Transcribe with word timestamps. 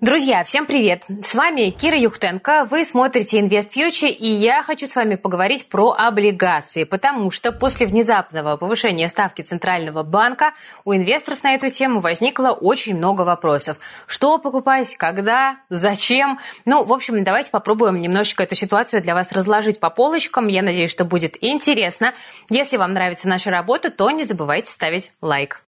Друзья, 0.00 0.44
всем 0.44 0.64
привет! 0.64 1.02
С 1.24 1.34
вами 1.34 1.70
Кира 1.70 1.98
Юхтенко, 1.98 2.68
вы 2.70 2.84
смотрите 2.84 3.40
Invest 3.40 3.70
Future, 3.74 4.08
и 4.08 4.30
я 4.30 4.62
хочу 4.62 4.86
с 4.86 4.94
вами 4.94 5.16
поговорить 5.16 5.68
про 5.68 5.90
облигации, 5.90 6.84
потому 6.84 7.32
что 7.32 7.50
после 7.50 7.84
внезапного 7.84 8.56
повышения 8.56 9.08
ставки 9.08 9.42
Центрального 9.42 10.04
банка 10.04 10.52
у 10.84 10.94
инвесторов 10.94 11.42
на 11.42 11.52
эту 11.52 11.68
тему 11.70 11.98
возникло 11.98 12.50
очень 12.50 12.96
много 12.96 13.22
вопросов. 13.22 13.78
Что 14.06 14.38
покупать, 14.38 14.94
когда, 14.94 15.56
зачем? 15.68 16.38
Ну, 16.64 16.84
в 16.84 16.92
общем, 16.92 17.24
давайте 17.24 17.50
попробуем 17.50 17.96
немножечко 17.96 18.44
эту 18.44 18.54
ситуацию 18.54 19.02
для 19.02 19.16
вас 19.16 19.32
разложить 19.32 19.80
по 19.80 19.90
полочкам. 19.90 20.46
Я 20.46 20.62
надеюсь, 20.62 20.92
что 20.92 21.04
будет 21.04 21.36
интересно. 21.40 22.14
Если 22.50 22.76
вам 22.76 22.92
нравится 22.92 23.26
наша 23.26 23.50
работа, 23.50 23.90
то 23.90 24.08
не 24.12 24.22
забывайте 24.22 24.70
ставить 24.70 25.10
лайк. 25.20 25.64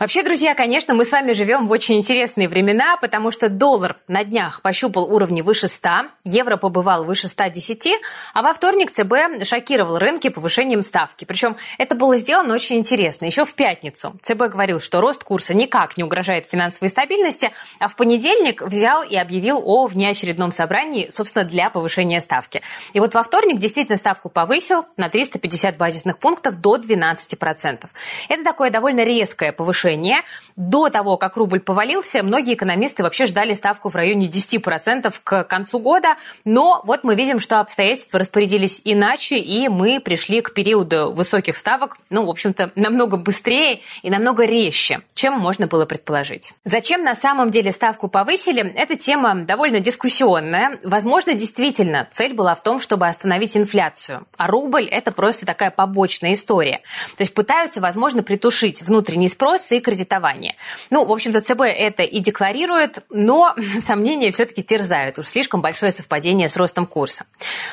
Вообще, 0.00 0.22
друзья, 0.22 0.54
конечно, 0.54 0.94
мы 0.94 1.04
с 1.04 1.12
вами 1.12 1.34
живем 1.34 1.66
в 1.66 1.70
очень 1.70 1.98
интересные 1.98 2.48
времена, 2.48 2.96
потому 2.96 3.30
что 3.30 3.50
доллар 3.50 3.96
на 4.08 4.24
днях 4.24 4.62
пощупал 4.62 5.12
уровни 5.12 5.42
выше 5.42 5.68
100, 5.68 5.90
евро 6.24 6.56
побывал 6.56 7.04
выше 7.04 7.28
110, 7.28 8.00
а 8.32 8.40
во 8.40 8.54
вторник 8.54 8.90
ЦБ 8.90 9.44
шокировал 9.46 9.98
рынки 9.98 10.30
повышением 10.30 10.80
ставки. 10.80 11.26
Причем 11.26 11.54
это 11.76 11.94
было 11.94 12.16
сделано 12.16 12.54
очень 12.54 12.78
интересно. 12.78 13.26
Еще 13.26 13.44
в 13.44 13.52
пятницу 13.52 14.18
ЦБ 14.22 14.44
говорил, 14.44 14.80
что 14.80 15.02
рост 15.02 15.22
курса 15.22 15.52
никак 15.52 15.98
не 15.98 16.02
угрожает 16.02 16.46
финансовой 16.46 16.88
стабильности, 16.88 17.52
а 17.78 17.88
в 17.88 17.94
понедельник 17.94 18.62
взял 18.62 19.02
и 19.02 19.16
объявил 19.16 19.60
о 19.62 19.84
внеочередном 19.84 20.50
собрании, 20.50 21.10
собственно, 21.10 21.44
для 21.44 21.68
повышения 21.68 22.22
ставки. 22.22 22.62
И 22.94 23.00
вот 23.00 23.12
во 23.12 23.22
вторник 23.22 23.58
действительно 23.58 23.98
ставку 23.98 24.30
повысил 24.30 24.86
на 24.96 25.10
350 25.10 25.76
базисных 25.76 26.16
пунктов 26.16 26.58
до 26.58 26.78
12%. 26.78 27.84
Это 28.30 28.44
такое 28.44 28.70
довольно 28.70 29.04
резкое 29.04 29.52
повышение 29.52 29.89
повышение. 29.90 30.22
До 30.56 30.90
того, 30.90 31.16
как 31.16 31.36
рубль 31.36 31.60
повалился, 31.60 32.22
многие 32.22 32.54
экономисты 32.54 33.02
вообще 33.02 33.26
ждали 33.26 33.54
ставку 33.54 33.88
в 33.88 33.94
районе 33.94 34.26
10% 34.26 35.12
к 35.24 35.44
концу 35.44 35.78
года. 35.78 36.16
Но 36.44 36.82
вот 36.84 37.02
мы 37.02 37.14
видим, 37.14 37.40
что 37.40 37.60
обстоятельства 37.60 38.18
распорядились 38.18 38.82
иначе, 38.84 39.38
и 39.38 39.68
мы 39.68 40.00
пришли 40.00 40.42
к 40.42 40.52
периоду 40.52 41.12
высоких 41.12 41.56
ставок, 41.56 41.96
ну, 42.10 42.26
в 42.26 42.30
общем-то, 42.30 42.72
намного 42.74 43.16
быстрее 43.16 43.80
и 44.02 44.10
намного 44.10 44.44
резче, 44.44 45.00
чем 45.14 45.34
можно 45.38 45.66
было 45.66 45.86
предположить. 45.86 46.52
Зачем 46.64 47.02
на 47.04 47.14
самом 47.14 47.50
деле 47.50 47.72
ставку 47.72 48.08
повысили? 48.08 48.62
Эта 48.74 48.96
тема 48.96 49.34
довольно 49.34 49.80
дискуссионная. 49.80 50.78
Возможно, 50.84 51.32
действительно, 51.32 52.06
цель 52.10 52.34
была 52.34 52.54
в 52.54 52.62
том, 52.62 52.80
чтобы 52.80 53.06
остановить 53.06 53.56
инфляцию. 53.56 54.26
А 54.36 54.46
рубль– 54.46 54.86
это 54.90 55.10
просто 55.10 55.46
такая 55.46 55.70
побочная 55.70 56.34
история. 56.34 56.80
То 57.16 57.22
есть 57.22 57.32
пытаются, 57.32 57.80
возможно, 57.80 58.22
притушить 58.22 58.82
внутренний 58.82 59.28
спрос 59.28 59.72
и 59.72 59.79
кредитования. 59.80 60.56
Ну, 60.90 61.04
в 61.04 61.12
общем-то, 61.12 61.40
ЦБ 61.40 61.62
это 61.62 62.02
и 62.02 62.20
декларирует, 62.20 63.04
но 63.10 63.54
сомнения 63.80 64.30
все-таки 64.32 64.62
терзают. 64.62 65.18
Уж 65.18 65.26
слишком 65.26 65.60
большое 65.60 65.92
совпадение 65.92 66.48
с 66.48 66.56
ростом 66.56 66.86
курса. 66.86 67.24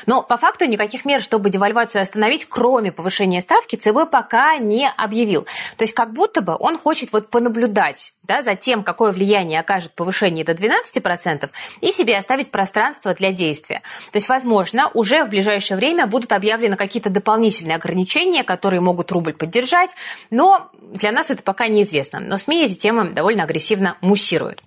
Но 0.06 0.22
по 0.22 0.36
факту 0.36 0.66
никаких 0.66 1.04
мер, 1.04 1.22
чтобы 1.22 1.50
девальвацию 1.50 2.02
остановить, 2.02 2.46
кроме 2.46 2.92
повышения 2.92 3.40
ставки, 3.40 3.76
ЦБ 3.76 4.10
пока 4.10 4.56
не 4.58 4.88
объявил. 4.88 5.44
То 5.76 5.84
есть 5.84 5.94
как 5.94 6.12
будто 6.12 6.40
бы 6.40 6.56
он 6.58 6.78
хочет 6.78 7.12
вот 7.12 7.30
понаблюдать 7.30 8.12
да, 8.22 8.42
за 8.42 8.54
тем, 8.54 8.82
какое 8.82 9.10
влияние 9.10 9.60
окажет 9.60 9.94
повышение 9.94 10.44
до 10.44 10.52
12%, 10.52 11.50
и 11.80 11.90
себе 11.90 12.16
оставить 12.16 12.50
пространство 12.50 13.14
для 13.14 13.32
действия. 13.32 13.82
То 14.12 14.18
есть, 14.18 14.28
возможно, 14.28 14.90
уже 14.94 15.24
в 15.24 15.30
ближайшее 15.30 15.76
время 15.76 16.06
будут 16.06 16.32
объявлены 16.32 16.76
какие-то 16.76 17.10
дополнительные 17.10 17.76
ограничения, 17.76 18.44
которые 18.44 18.80
могут 18.80 19.10
рубль 19.12 19.32
поддержать, 19.32 19.96
но 20.30 20.70
для 20.80 21.10
нас 21.10 21.30
это 21.30 21.42
пока 21.42 21.68
неизвестно. 21.68 21.97
Но 22.28 22.38
СМИ 22.38 22.64
эти 22.64 22.74
темы 22.74 23.12
довольно 23.12 23.44
агрессивно 23.44 23.96
муссируют. 24.00 24.62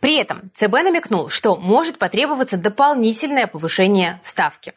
При 0.00 0.18
этом 0.18 0.50
ЦБ 0.54 0.72
намекнул, 0.82 1.28
что 1.28 1.56
может 1.56 1.98
потребоваться 1.98 2.56
дополнительное 2.56 3.46
повышение 3.46 4.18
ставки. 4.22 4.72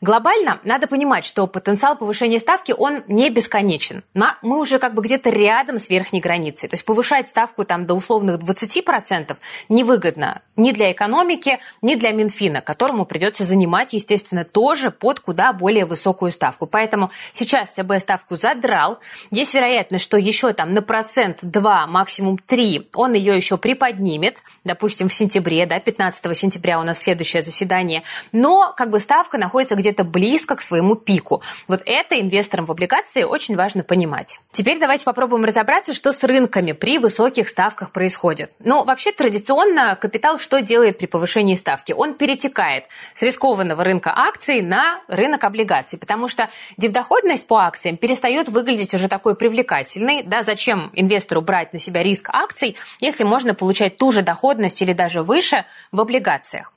Глобально 0.00 0.60
надо 0.64 0.86
понимать, 0.86 1.24
что 1.24 1.46
потенциал 1.46 1.96
повышения 1.96 2.40
ставки, 2.40 2.74
он 2.76 3.04
не 3.06 3.30
бесконечен. 3.30 4.02
Мы 4.14 4.58
уже 4.58 4.78
как 4.78 4.94
бы 4.94 5.02
где-то 5.02 5.30
рядом 5.30 5.78
с 5.78 5.88
верхней 5.88 6.20
границей. 6.20 6.68
То 6.68 6.74
есть 6.74 6.84
повышать 6.84 7.28
ставку 7.28 7.64
там 7.64 7.86
до 7.86 7.94
условных 7.94 8.40
20% 8.40 9.36
невыгодно 9.68 10.42
ни 10.56 10.72
для 10.72 10.92
экономики, 10.92 11.60
ни 11.80 11.94
для 11.94 12.12
Минфина, 12.12 12.60
которому 12.60 13.06
придется 13.06 13.44
занимать, 13.44 13.92
естественно, 13.92 14.44
тоже 14.44 14.90
под 14.90 15.20
куда 15.20 15.52
более 15.52 15.86
высокую 15.86 16.30
ставку. 16.32 16.66
Поэтому 16.66 17.10
сейчас 17.32 17.70
ЦБ 17.70 17.98
ставку 17.98 18.36
задрал. 18.36 18.98
Есть 19.30 19.54
вероятность, 19.54 20.04
что 20.04 20.16
еще 20.16 20.52
там 20.52 20.74
на 20.74 20.82
процент 20.82 21.38
2, 21.42 21.86
максимум 21.86 22.38
3 22.38 22.90
он 22.94 23.12
ее 23.14 23.36
еще 23.36 23.56
приподнимет, 23.56 24.38
допустим, 24.64 25.08
в 25.08 25.14
сентябре, 25.14 25.66
да, 25.66 25.78
15 25.78 26.36
сентября 26.36 26.80
у 26.80 26.82
нас 26.82 26.98
следующее 26.98 27.42
заседание. 27.42 28.02
Но 28.32 28.74
как 28.76 28.90
бы 28.90 28.98
ставка 29.00 29.38
находится 29.38 29.51
находится 29.52 29.74
где-то 29.74 30.04
близко 30.04 30.56
к 30.56 30.62
своему 30.62 30.94
пику. 30.94 31.42
Вот 31.68 31.82
это 31.84 32.18
инвесторам 32.18 32.64
в 32.64 32.70
облигации 32.70 33.22
очень 33.22 33.54
важно 33.54 33.82
понимать. 33.82 34.38
Теперь 34.50 34.78
давайте 34.78 35.04
попробуем 35.04 35.44
разобраться, 35.44 35.92
что 35.92 36.12
с 36.12 36.24
рынками 36.24 36.72
при 36.72 36.96
высоких 36.98 37.50
ставках 37.50 37.90
происходит. 37.90 38.50
Ну, 38.60 38.82
вообще 38.82 39.12
традиционно 39.12 39.94
капитал 39.96 40.38
что 40.38 40.62
делает 40.62 40.96
при 40.96 41.04
повышении 41.04 41.54
ставки? 41.54 41.92
Он 41.92 42.14
перетекает 42.14 42.84
с 43.14 43.20
рискованного 43.20 43.84
рынка 43.84 44.14
акций 44.16 44.62
на 44.62 45.00
рынок 45.06 45.44
облигаций, 45.44 45.98
потому 45.98 46.28
что 46.28 46.48
дивдоходность 46.78 47.46
по 47.46 47.56
акциям 47.58 47.98
перестает 47.98 48.48
выглядеть 48.48 48.94
уже 48.94 49.08
такой 49.08 49.34
привлекательной. 49.34 50.22
Да, 50.22 50.42
зачем 50.42 50.90
инвестору 50.94 51.42
брать 51.42 51.74
на 51.74 51.78
себя 51.78 52.02
риск 52.02 52.30
акций, 52.32 52.74
если 53.00 53.24
можно 53.24 53.52
получать 53.52 53.96
ту 53.96 54.12
же 54.12 54.22
доходность 54.22 54.80
или 54.80 54.94
даже 54.94 55.22
выше 55.22 55.66
в 55.90 56.00
облигациях? 56.00 56.72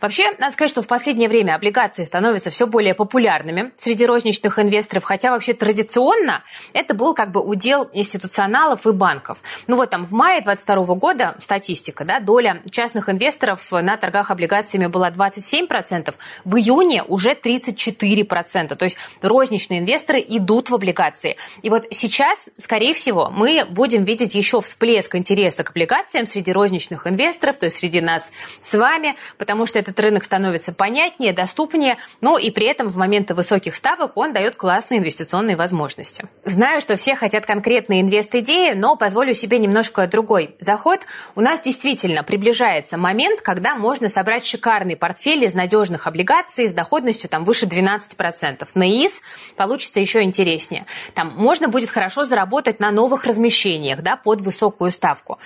Вообще, 0.00 0.30
надо 0.38 0.52
сказать, 0.52 0.70
что 0.70 0.82
в 0.82 0.86
последнее 0.86 1.28
время 1.28 1.54
облигации 1.54 2.04
становятся 2.04 2.19
все 2.50 2.66
более 2.66 2.94
популярными 2.94 3.72
среди 3.76 4.06
розничных 4.06 4.58
инвесторов, 4.58 5.04
хотя 5.04 5.30
вообще 5.30 5.54
традиционно 5.54 6.42
это 6.72 6.94
был 6.94 7.14
как 7.14 7.30
бы 7.32 7.40
удел 7.40 7.88
институционалов 7.92 8.86
и 8.86 8.92
банков. 8.92 9.38
Ну 9.66 9.76
вот 9.76 9.90
там 9.90 10.04
в 10.04 10.12
мае 10.12 10.40
2022 10.40 10.94
года 10.96 11.36
статистика, 11.40 12.04
да, 12.04 12.20
доля 12.20 12.62
частных 12.70 13.08
инвесторов 13.08 13.70
на 13.72 13.96
торгах 13.96 14.30
облигациями 14.30 14.86
была 14.86 15.10
27%, 15.10 16.14
в 16.44 16.56
июне 16.56 17.02
уже 17.02 17.32
34%. 17.32 18.74
То 18.76 18.84
есть 18.84 18.98
розничные 19.22 19.80
инвесторы 19.80 20.24
идут 20.26 20.70
в 20.70 20.74
облигации. 20.74 21.36
И 21.62 21.70
вот 21.70 21.86
сейчас, 21.90 22.48
скорее 22.58 22.94
всего, 22.94 23.30
мы 23.30 23.64
будем 23.68 24.04
видеть 24.04 24.34
еще 24.34 24.60
всплеск 24.60 25.14
интереса 25.14 25.64
к 25.64 25.70
облигациям 25.70 26.26
среди 26.26 26.52
розничных 26.52 27.06
инвесторов, 27.06 27.58
то 27.58 27.66
есть 27.66 27.76
среди 27.76 28.00
нас 28.00 28.32
с 28.60 28.76
вами, 28.76 29.16
потому 29.38 29.66
что 29.66 29.78
этот 29.78 29.98
рынок 30.00 30.24
становится 30.24 30.72
понятнее, 30.72 31.32
доступнее, 31.32 31.96
но 32.20 32.38
и 32.38 32.50
при 32.50 32.66
этом 32.66 32.88
в 32.88 32.96
моменты 32.96 33.34
высоких 33.34 33.74
ставок 33.74 34.16
он 34.16 34.32
дает 34.32 34.56
классные 34.56 35.00
инвестиционные 35.00 35.56
возможности. 35.56 36.24
Знаю, 36.44 36.80
что 36.80 36.96
все 36.96 37.16
хотят 37.16 37.46
конкретные 37.46 38.00
инвест-идеи, 38.02 38.72
но 38.74 38.96
позволю 38.96 39.34
себе 39.34 39.58
немножко 39.58 40.06
другой 40.06 40.54
заход. 40.60 41.00
У 41.34 41.40
нас 41.40 41.60
действительно 41.60 42.22
приближается 42.22 42.96
момент, 42.96 43.40
когда 43.40 43.76
можно 43.76 44.08
собрать 44.08 44.44
шикарный 44.44 44.96
портфель 44.96 45.44
из 45.44 45.54
надежных 45.54 46.06
облигаций 46.06 46.68
с 46.68 46.74
доходностью 46.74 47.30
там 47.30 47.44
выше 47.44 47.66
12%. 47.66 48.68
На 48.74 48.88
ИИС 48.88 49.22
получится 49.56 50.00
еще 50.00 50.22
интереснее. 50.22 50.86
Там 51.14 51.32
можно 51.36 51.68
будет 51.68 51.90
хорошо 51.90 52.24
заработать 52.24 52.80
на 52.80 52.90
новых 52.90 53.24
размещениях 53.24 54.02
да, 54.02 54.16
под 54.16 54.40
высокую 54.40 54.90
ставку. 54.90 55.38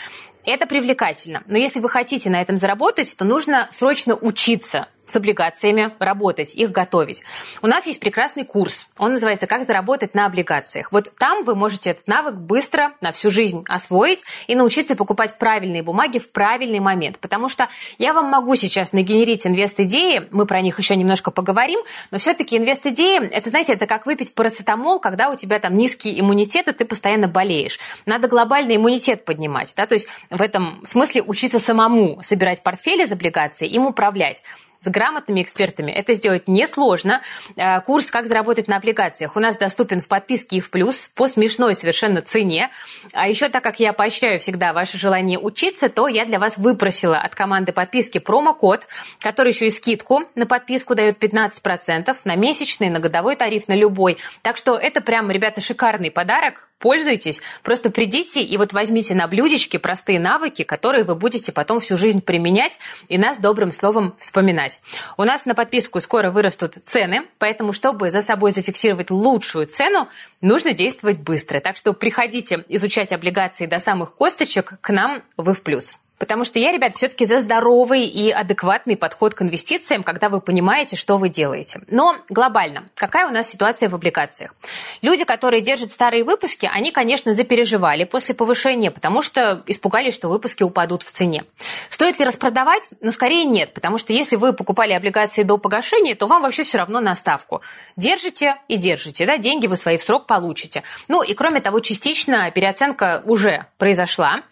Это 0.45 0.67
привлекательно. 0.67 1.43
Но 1.47 1.57
если 1.57 1.81
вы 1.81 1.89
хотите 1.89 2.29
на 2.29 2.41
этом 2.41 2.59
заработать, 2.59 3.17
то 3.17 3.25
нужно 3.25 3.69
срочно 3.71 4.15
учиться 4.15 4.89
с 5.07 5.17
облигациями 5.17 5.95
работать, 5.99 6.55
их 6.55 6.71
готовить. 6.71 7.23
У 7.63 7.67
нас 7.67 7.87
есть 7.87 8.01
прекрасный 8.01 8.45
курс. 8.45 8.89
Он 8.99 9.13
называется 9.13 9.47
«Как 9.47 9.65
заработать 9.65 10.15
на 10.15 10.27
облигациях». 10.27 10.93
Вот 10.93 11.13
там 11.19 11.45
вы 11.45 11.55
можете 11.55 11.91
этот 11.91 12.07
навык 12.09 12.35
быстро 12.35 12.93
на 13.01 13.13
всю 13.13 13.31
жизнь 13.31 13.65
освоить 13.69 14.25
и 14.47 14.55
научиться 14.55 14.97
покупать 14.97 15.39
правильные 15.39 15.83
бумаги 15.83 16.19
в 16.19 16.31
правильный 16.31 16.81
момент. 16.81 17.19
Потому 17.19 17.49
что 17.49 17.69
я 17.99 18.13
вам 18.13 18.31
могу 18.31 18.55
сейчас 18.57 18.93
нагенерить 18.93 19.47
инвест-идеи, 19.47 20.29
мы 20.31 20.47
про 20.47 20.61
них 20.61 20.79
еще 20.79 20.97
немножко 20.97 21.31
поговорим, 21.31 21.81
но 22.11 22.19
все-таки 22.19 22.57
инвест-идеи, 22.57 23.29
это, 23.29 23.51
знаете, 23.51 23.75
это 23.75 23.87
как 23.87 24.07
выпить 24.07 24.35
парацетамол, 24.35 25.01
когда 25.01 25.31
у 25.31 25.37
тебя 25.37 25.59
там 25.59 25.75
низкий 25.75 26.19
иммунитет, 26.19 26.69
и 26.69 26.73
ты 26.73 26.85
постоянно 26.85 27.29
болеешь. 27.29 27.79
Надо 28.07 28.29
глобальный 28.29 28.77
иммунитет 28.77 29.25
поднимать. 29.25 29.73
Да? 29.77 29.87
То 29.87 29.95
есть 29.95 30.09
в 30.31 30.41
этом 30.41 30.81
смысле 30.85 31.23
учиться 31.23 31.59
самому 31.59 32.23
собирать 32.23 32.63
портфели 32.63 33.03
из 33.03 33.13
облигаций, 33.13 33.69
им 33.69 33.87
управлять 33.87 34.43
с 34.85 34.89
грамотными 34.89 35.43
экспертами 35.43 35.91
это 35.91 36.13
сделать 36.15 36.47
несложно. 36.47 37.23
Э, 37.57 37.81
курс 37.81 38.11
«Как 38.11 38.27
заработать 38.27 38.69
на 38.69 38.77
облигациях» 38.77 39.37
у 39.37 39.41
нас 39.41 39.57
доступен 39.57 40.01
в 40.01 40.09
подписке 40.09 40.59
и 40.59 40.61
в 40.61 40.71
плюс 40.71 41.11
по 41.15 41.27
смешной 41.27 41.75
совершенно 41.75 42.21
цене. 42.21 42.71
А 43.13 43.29
еще 43.29 43.49
так 43.49 43.65
как 43.65 43.81
я 43.81 43.93
поощряю 43.93 44.39
всегда 44.39 44.73
ваше 44.73 44.99
желание 44.99 45.39
учиться, 45.39 45.89
то 45.89 46.07
я 46.07 46.27
для 46.27 46.39
вас 46.39 46.59
выпросила 46.59 47.19
от 47.19 47.35
команды 47.35 47.73
подписки 47.73 48.19
промокод, 48.19 48.87
который 49.21 49.53
еще 49.53 49.67
и 49.67 49.71
скидку 49.71 50.25
на 50.35 50.47
подписку 50.47 50.95
дает 50.95 51.23
15% 51.23 52.17
на 52.25 52.37
месячный, 52.37 52.91
на 52.91 53.01
годовой 53.01 53.37
тариф, 53.37 53.69
на 53.69 53.75
любой. 53.75 54.19
Так 54.43 54.57
что 54.57 54.77
это 54.77 55.01
прям, 55.01 55.31
ребята, 55.31 55.61
шикарный 55.61 56.11
подарок 56.11 56.69
пользуйтесь. 56.85 57.41
Просто 57.63 57.89
придите 57.89 58.43
и 58.43 58.59
вот 58.59 58.75
возьмите 58.75 59.15
на 59.15 59.27
блюдечке 59.27 59.79
простые 59.79 60.21
навыки, 60.21 60.65
которые 60.65 61.05
вы 61.05 61.15
будете 61.15 61.51
потом 61.51 61.81
всю 61.81 61.97
жизнь 61.97 62.21
применять 62.21 62.79
и 63.09 63.17
нас 63.17 63.39
добрым 63.39 63.73
словом 63.73 64.15
вспоминать. 64.19 64.81
У 65.17 65.25
нас 65.25 65.47
на 65.47 65.55
подписку 65.55 65.99
скоро 66.01 66.31
вырастут 66.31 66.75
цены, 66.85 67.23
поэтому, 67.39 67.73
чтобы 67.73 68.11
за 68.11 68.21
собой 68.21 68.51
зафиксировать 68.51 69.11
лучшую 69.11 69.65
цену, 69.65 70.09
нужно 70.43 70.75
действовать 70.75 71.21
быстро. 71.21 71.61
Так 71.61 71.79
что 71.79 71.95
приходите 71.95 72.67
изучать 72.69 73.15
облигации 73.15 73.65
до 73.65 73.79
самых 73.79 74.15
косточек 74.15 74.75
к 74.83 74.91
нам 74.91 75.23
вы 75.39 75.55
в 75.55 75.63
плюс. 75.63 75.97
Потому 76.19 76.45
что 76.45 76.59
я, 76.59 76.73
ребят, 76.73 76.95
все-таки 76.95 77.27
за 77.27 77.41
здоровый 77.41 78.07
и 78.07 78.31
адекватный 78.31 78.97
подход 78.97 79.35
к 79.35 79.43
инвестициям, 79.43 80.03
когда 80.03 80.29
вы 80.29 80.41
понимаете, 80.41 80.97
что 80.97 81.17
вы 81.17 81.29
делаете. 81.29 81.81
Но 81.89 82.17
глобально, 82.29 82.89
какая 82.95 83.27
у 83.27 83.31
нас 83.31 83.49
ситуация 83.49 83.89
в 83.89 83.95
облигациях? 83.95 84.55
Люди, 85.03 85.25
которые 85.25 85.61
держат 85.61 85.91
старые 85.91 86.23
выпуски, 86.23 86.71
они, 86.73 86.93
конечно, 86.93 87.33
запереживали 87.33 88.05
после 88.05 88.35
повышения, 88.35 88.93
потому 88.93 89.23
что 89.23 89.63
испугались, 89.67 90.15
что 90.15 90.29
выпуски 90.29 90.63
упадут 90.63 91.03
в 91.03 91.11
цене. 91.11 91.45
Стоит 91.89 92.19
ли 92.19 92.25
распродавать? 92.25 92.89
Ну, 93.01 93.11
скорее 93.11 93.45
нет, 93.45 93.75
потому 93.75 93.99
что 93.99 94.13
если 94.13 94.37
вы 94.37 94.53
покупали 94.53 94.93
облигации 94.93 95.43
до 95.43 95.59
погашения, 95.59 96.15
то 96.15 96.27
вам 96.27 96.43
вообще 96.43 96.63
все 96.63 96.79
равно 96.79 97.01
на 97.01 97.15
ставку. 97.17 97.61
Держите 97.97 98.57
и 98.69 98.77
держите, 98.77 99.27
да, 99.27 99.37
деньги 99.37 99.67
вы 99.67 99.77
свои 99.77 99.97
в 99.97 100.03
срок 100.03 100.27
получите. 100.27 100.85
Ну 101.09 101.23
и 101.23 101.35
кроме 101.35 101.61
того, 101.61 101.81
частично 101.81 102.51
переоценка 102.53 103.23
уже 103.27 103.67
произошла. 103.79 104.43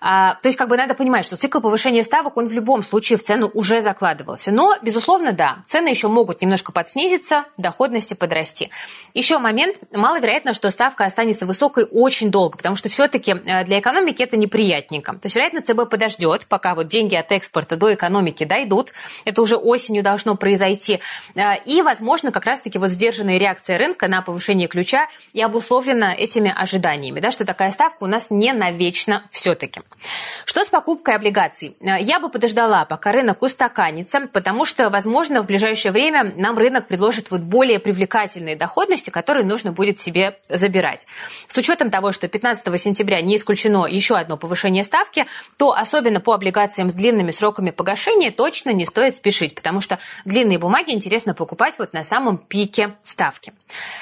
А, 0.00 0.34
то 0.34 0.48
есть 0.48 0.58
как 0.58 0.68
бы 0.68 0.76
надо 0.76 0.94
понимать, 0.94 1.24
что 1.26 1.36
цикл 1.36 1.60
повышения 1.60 2.02
ставок, 2.02 2.36
он 2.36 2.46
в 2.46 2.52
любом 2.52 2.82
случае 2.82 3.18
в 3.18 3.22
цену 3.22 3.50
уже 3.54 3.80
закладывался. 3.80 4.52
Но, 4.52 4.74
безусловно, 4.82 5.32
да, 5.32 5.58
цены 5.66 5.88
еще 5.88 6.08
могут 6.08 6.42
немножко 6.42 6.72
подснизиться, 6.72 7.44
доходности 7.56 8.14
подрасти. 8.14 8.70
Еще 9.14 9.38
момент, 9.38 9.76
маловероятно, 9.92 10.54
что 10.54 10.70
ставка 10.70 11.04
останется 11.04 11.46
высокой 11.46 11.86
очень 11.90 12.30
долго, 12.30 12.56
потому 12.56 12.76
что 12.76 12.88
все-таки 12.88 13.32
э, 13.32 13.64
для 13.64 13.80
экономики 13.80 14.22
это 14.22 14.36
неприятненько. 14.36 15.12
То 15.12 15.20
есть, 15.24 15.36
вероятно, 15.36 15.62
ЦБ 15.62 15.88
подождет, 15.88 16.46
пока 16.46 16.74
вот 16.74 16.88
деньги 16.88 17.14
от 17.16 17.30
экспорта 17.32 17.76
до 17.76 17.94
экономики 17.94 18.44
дойдут. 18.44 18.92
Это 19.24 19.42
уже 19.42 19.56
осенью 19.56 20.02
должно 20.02 20.34
произойти. 20.36 21.00
Э, 21.34 21.62
и, 21.64 21.82
возможно, 21.82 22.32
как 22.32 22.44
раз-таки 22.44 22.78
вот 22.78 22.90
сдержанная 22.90 23.38
реакция 23.38 23.78
рынка 23.78 24.08
на 24.08 24.22
повышение 24.22 24.68
ключа 24.68 25.08
и 25.32 25.42
обусловлена 25.42 26.14
этими 26.14 26.52
ожиданиями, 26.54 27.20
да, 27.20 27.30
что 27.30 27.44
такая 27.44 27.70
ставка 27.70 28.04
у 28.04 28.06
нас 28.06 28.30
не 28.30 28.52
навечно 28.52 29.26
все-таки. 29.30 29.80
Что 30.44 30.64
с 30.64 30.68
покупкой 30.68 31.16
облигаций? 31.16 31.76
Я 31.80 32.20
бы 32.20 32.28
подождала, 32.28 32.84
пока 32.84 33.12
рынок 33.12 33.40
устаканится, 33.42 34.28
потому 34.32 34.66
что, 34.66 34.90
возможно, 34.90 35.42
в 35.42 35.46
ближайшее 35.46 35.92
время 35.92 36.34
нам 36.36 36.58
рынок 36.58 36.86
предложит 36.86 37.30
вот 37.30 37.40
более 37.40 37.78
привлекательные 37.78 38.54
доходности, 38.54 39.08
которые 39.08 39.46
нужно 39.46 39.72
будет 39.72 39.98
себе 39.98 40.38
забирать. 40.50 41.06
С 41.48 41.56
учетом 41.56 41.90
того, 41.90 42.12
что 42.12 42.28
15 42.28 42.80
сентября 42.80 43.22
не 43.22 43.36
исключено 43.36 43.86
еще 43.86 44.16
одно 44.16 44.36
повышение 44.36 44.84
ставки, 44.84 45.24
то 45.56 45.72
особенно 45.72 46.20
по 46.20 46.34
облигациям 46.34 46.90
с 46.90 46.94
длинными 46.94 47.30
сроками 47.30 47.70
погашения 47.70 48.30
точно 48.30 48.70
не 48.70 48.84
стоит 48.84 49.16
спешить, 49.16 49.54
потому 49.54 49.80
что 49.80 49.98
длинные 50.26 50.58
бумаги 50.58 50.92
интересно 50.92 51.32
покупать 51.32 51.74
вот 51.78 51.94
на 51.94 52.04
самом 52.04 52.36
пике 52.36 52.94
ставки. 53.02 53.54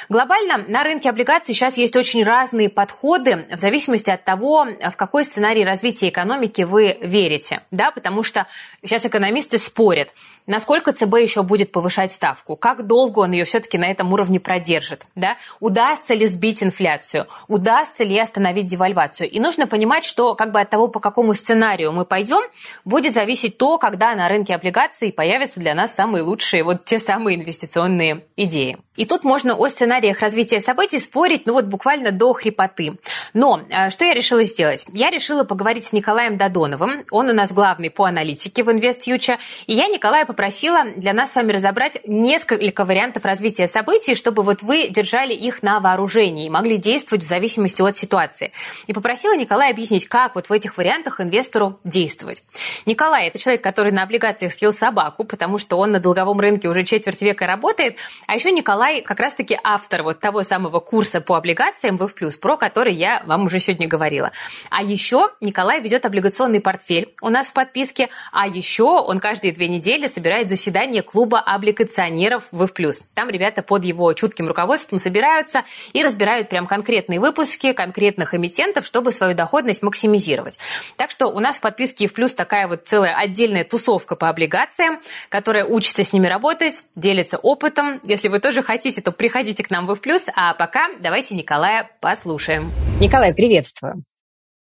Глобально 0.09 0.65
на 0.67 0.83
рынке 0.83 1.09
облигаций 1.09 1.55
сейчас 1.55 1.79
есть 1.79 1.95
очень 1.95 2.25
разные 2.25 2.69
подходы 2.69 3.47
в 3.53 3.59
зависимости 3.59 4.11
от 4.11 4.25
того, 4.25 4.65
в 4.65 4.97
какой 4.97 5.25
сценарий 5.25 5.65
развития 5.73 6.11
экономики 6.11 6.63
вы 6.63 6.99
верите, 7.01 7.63
да, 7.71 7.91
потому 7.91 8.23
что 8.23 8.47
сейчас 8.85 9.07
экономисты 9.07 9.57
спорят, 9.57 10.15
насколько 10.47 10.93
ЦБ 10.93 11.15
еще 11.17 11.43
будет 11.43 11.73
повышать 11.73 12.13
ставку, 12.13 12.57
как 12.57 12.87
долго 12.87 13.21
он 13.21 13.33
ее 13.33 13.45
все-таки 13.45 13.79
на 13.79 13.91
этом 13.91 14.13
уровне 14.13 14.41
продержит, 14.41 15.07
да, 15.15 15.37
удастся 15.61 16.15
ли 16.15 16.27
сбить 16.27 16.63
инфляцию, 16.63 17.27
удастся 17.49 18.05
ли 18.05 18.19
остановить 18.19 18.67
девальвацию. 18.67 19.31
И 19.31 19.41
нужно 19.41 19.67
понимать, 19.67 20.05
что 20.05 20.35
как 20.35 20.53
бы 20.53 20.61
от 20.61 20.71
того, 20.71 20.89
по 20.89 21.01
какому 21.01 21.35
сценарию 21.35 21.93
мы 21.93 22.05
пойдем, 22.05 22.43
будет 22.85 23.13
зависеть 23.13 23.59
то, 23.59 23.79
когда 23.79 24.15
на 24.15 24.29
рынке 24.29 24.55
облигаций 24.55 25.13
появятся 25.13 25.61
для 25.61 25.75
нас 25.75 25.95
самые 25.95 26.23
лучшие, 26.23 26.65
вот 26.65 26.85
те 26.85 26.99
самые 26.99 27.39
инвестиционные 27.39 28.25
идеи. 28.37 28.79
И 28.97 29.07
тут 29.07 29.25
можно 29.25 29.55
о 29.55 29.69
сценариях 29.69 30.21
развития 30.21 30.61
событий 30.61 30.99
спорить, 30.99 31.47
ну 31.47 31.55
вот 31.55 31.65
буквально 31.65 32.13
до 32.13 32.33
хрипоты. 32.35 32.99
Но 33.33 33.63
э, 33.71 33.89
что 33.89 34.05
я 34.05 34.13
решила 34.13 34.45
сделать? 34.45 34.85
Я 34.93 35.11
решила 35.11 35.45
поговорить 35.45 35.85
с 35.85 35.93
Николаем 35.95 36.37
Додоновым. 36.37 37.05
Он 37.11 37.31
у 37.31 37.33
нас 37.33 37.53
главный 37.53 37.91
по 37.91 38.05
аналитике 38.05 38.63
в 38.63 38.69
InvestFuture. 38.69 39.39
И 39.67 39.75
я 39.75 39.89
Николая 39.89 40.27
попросила 40.33 40.85
для 40.97 41.13
нас 41.13 41.33
с 41.33 41.37
вами 41.37 41.53
разобрать 41.53 41.99
несколько 42.07 42.87
вариантов 42.87 43.27
развития 43.27 43.69
событий, 43.69 44.15
чтобы 44.15 44.43
вот 44.43 44.63
вы 44.63 44.89
держали 44.89 45.35
их 45.35 45.63
на 45.63 45.79
вооружении 45.79 46.47
и 46.47 46.51
могли 46.51 46.79
действовать 46.79 47.23
в 47.23 47.29
зависимости 47.29 47.83
от 47.83 47.99
ситуации. 47.99 48.51
И 48.87 48.95
попросила 48.95 49.37
Николая 49.37 49.71
объяснить, 49.71 50.07
как 50.09 50.35
вот 50.35 50.49
в 50.49 50.53
этих 50.53 50.79
вариантах 50.79 51.21
инвестору 51.21 51.79
действовать. 51.85 52.43
Николай– 52.87 53.27
это 53.29 53.39
человек, 53.39 53.63
который 53.63 53.93
на 53.93 54.05
облигациях 54.05 54.55
слил 54.55 54.73
собаку, 54.73 55.25
потому 55.25 55.59
что 55.59 55.77
он 55.77 55.91
на 55.91 56.01
долговом 56.01 56.41
рынке 56.41 56.67
уже 56.67 56.83
четверть 56.83 57.21
века 57.21 57.47
работает. 57.47 57.99
А 58.27 58.35
еще 58.35 58.53
Николай 58.53 59.03
как 59.03 59.21
раз-таки 59.21 59.59
автор 59.63 60.03
вот 60.03 60.19
того 60.19 60.45
самого 60.45 60.81
курса 60.81 61.21
по 61.21 61.37
облигациям 61.37 61.99
в 61.99 62.09
плюс, 62.15 62.39
про 62.39 62.57
который 62.57 62.95
я 62.95 63.23
вам 63.27 63.45
уже 63.45 63.59
сегодня 63.59 63.87
говорила. 63.87 64.33
А 64.71 64.83
еще 64.83 65.29
Николай 65.43 65.83
ведет 65.83 66.07
облигационный 66.07 66.63
портфель 66.63 67.13
у 67.21 67.29
нас 67.29 67.49
в 67.49 67.53
подписке, 67.53 68.09
а 68.33 68.49
еще 68.49 68.85
он 68.85 69.19
каждые 69.19 69.53
две 69.53 69.69
недели 69.69 70.07
собирает 70.07 70.22
заседание 70.49 71.03
клуба 71.03 71.41
облигационеров 71.41 72.45
в 72.51 72.67
плюс. 72.69 73.01
Там 73.15 73.29
ребята 73.31 73.63
под 73.63 73.85
его 73.85 74.13
чутким 74.13 74.49
руководством 74.49 74.99
собираются 74.99 75.65
и 75.93 76.03
разбирают 76.03 76.49
прям 76.49 76.67
конкретные 76.67 77.21
выпуски 77.21 77.73
конкретных 77.73 78.35
эмитентов, 78.35 78.87
чтобы 78.87 79.13
свою 79.13 79.35
доходность 79.35 79.83
максимизировать. 79.83 80.59
Так 80.97 81.11
что 81.11 81.27
у 81.27 81.39
нас 81.41 81.59
в 81.59 81.61
подписке 81.61 82.07
в 82.07 82.13
плюс 82.13 82.35
такая 82.35 82.69
вот 82.69 82.87
целая 82.87 83.15
отдельная 83.15 83.65
тусовка 83.65 84.17
по 84.17 84.29
облигациям, 84.29 85.01
которая 85.29 85.65
учится 85.65 86.05
с 86.05 86.13
ними 86.13 86.27
работать, 86.27 86.85
делится 86.95 87.39
опытом. 87.39 88.01
Если 88.05 88.29
вы 88.29 88.39
тоже 88.39 88.63
хотите, 88.63 89.01
то 89.03 89.13
приходите 89.13 89.63
к 89.63 89.71
нам 89.71 89.87
в 89.87 89.97
плюс. 89.97 90.29
А 90.35 90.55
пока 90.55 90.89
давайте 91.01 91.35
Николая 91.35 91.91
послушаем. 92.01 92.71
Николай, 93.01 93.35
приветствую. 93.35 94.05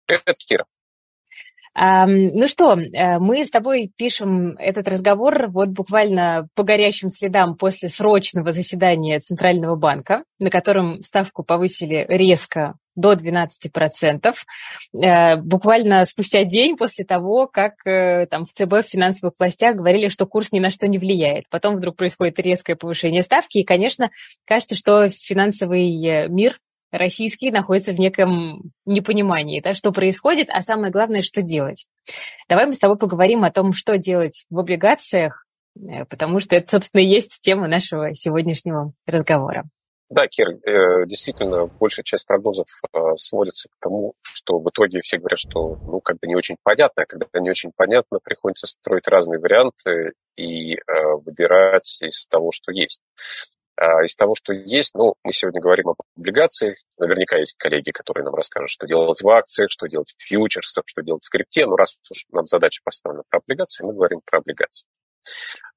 Привет, 0.05 0.37
Кира. 0.37 0.65
Ну 1.79 2.47
что, 2.47 2.73
э, 2.73 3.19
мы 3.19 3.45
с 3.45 3.51
тобой 3.51 3.91
пишем 3.95 4.57
этот 4.57 4.87
разговор 4.87 5.47
вот 5.49 5.69
буквально 5.69 6.47
по 6.55 6.63
горящим 6.63 7.09
следам 7.09 7.55
после 7.55 7.87
срочного 7.87 8.51
заседания 8.51 9.19
Центрального 9.19 9.75
банка, 9.75 10.23
на 10.39 10.49
котором 10.49 11.03
ставку 11.03 11.43
повысили 11.43 12.03
резко 12.09 12.79
до 12.95 13.13
12%, 13.13 14.43
э, 14.95 15.35
буквально 15.35 16.03
спустя 16.05 16.45
день 16.45 16.77
после 16.77 17.05
того, 17.05 17.45
как 17.45 17.73
э, 17.85 18.25
там 18.25 18.45
в 18.45 18.53
ЦБ 18.53 18.83
в 18.83 18.89
финансовых 18.89 19.35
властях 19.39 19.75
говорили, 19.75 20.07
что 20.07 20.25
курс 20.25 20.51
ни 20.51 20.59
на 20.59 20.71
что 20.71 20.87
не 20.87 20.97
влияет. 20.97 21.45
Потом 21.51 21.75
вдруг 21.75 21.95
происходит 21.95 22.39
резкое 22.39 22.75
повышение 22.75 23.21
ставки, 23.21 23.59
и, 23.59 23.63
конечно, 23.63 24.09
кажется, 24.47 24.75
что 24.75 25.09
финансовый 25.09 26.27
мир 26.27 26.57
российский 26.91 27.51
находится 27.51 27.91
в 27.91 27.99
неком 27.99 28.71
непонимании, 28.85 29.61
да, 29.61 29.73
что 29.73 29.91
происходит, 29.91 30.49
а 30.49 30.61
самое 30.61 30.91
главное, 30.91 31.21
что 31.21 31.41
делать. 31.41 31.87
Давай 32.47 32.65
мы 32.65 32.73
с 32.73 32.79
тобой 32.79 32.97
поговорим 32.97 33.43
о 33.43 33.51
том, 33.51 33.73
что 33.73 33.97
делать 33.97 34.45
в 34.49 34.59
облигациях, 34.59 35.45
э, 35.75 36.05
потому 36.05 36.39
что 36.39 36.55
это, 36.55 36.69
собственно, 36.71 37.01
и 37.01 37.07
есть 37.07 37.41
тема 37.41 37.67
нашего 37.67 38.13
сегодняшнего 38.13 38.93
разговора. 39.05 39.65
Да, 40.09 40.25
Кир, 40.27 40.51
э, 40.51 41.05
действительно, 41.05 41.65
большая 41.65 42.05
часть 42.05 42.25
прогнозов 42.25 42.67
э, 42.93 42.99
сводится 43.17 43.67
к 43.67 43.73
тому, 43.81 44.13
что 44.21 44.57
в 44.59 44.69
итоге 44.69 45.01
все 45.01 45.17
говорят, 45.17 45.39
что 45.39 45.75
ну, 45.75 45.99
как 45.99 46.17
бы 46.19 46.27
не 46.27 46.35
очень 46.35 46.55
понятно, 46.63 47.03
а 47.03 47.05
когда 47.05 47.27
не 47.41 47.49
очень 47.49 47.73
понятно, 47.75 48.19
приходится 48.23 48.67
строить 48.67 49.07
разные 49.09 49.39
варианты 49.39 50.13
и 50.37 50.77
выбирать 51.25 52.01
из 52.01 52.25
того, 52.27 52.51
что 52.51 52.71
есть. 52.71 53.01
А, 53.79 54.03
из 54.03 54.15
того, 54.15 54.33
что 54.35 54.53
есть, 54.53 54.95
ну, 54.95 55.13
мы 55.23 55.31
сегодня 55.31 55.61
говорим 55.61 55.89
об 55.89 55.97
облигациях. 56.15 56.77
Наверняка 56.97 57.37
есть 57.37 57.55
коллеги, 57.57 57.91
которые 57.91 58.25
нам 58.25 58.33
расскажут, 58.33 58.71
что 58.71 58.87
делать 58.87 59.21
в 59.21 59.29
акциях, 59.29 59.69
что 59.69 59.87
делать 59.87 60.15
в 60.17 60.23
фьючерсах, 60.23 60.83
что 60.87 61.03
делать 61.03 61.23
в 61.23 61.29
крипте. 61.29 61.67
Но 61.67 61.75
раз 61.75 61.95
уж 62.09 62.25
нам 62.31 62.47
задача 62.47 62.81
поставлена 62.83 63.23
про 63.29 63.39
облигации, 63.39 63.85
мы 63.85 63.93
говорим 63.93 64.21
про 64.25 64.39
облигации. 64.39 64.87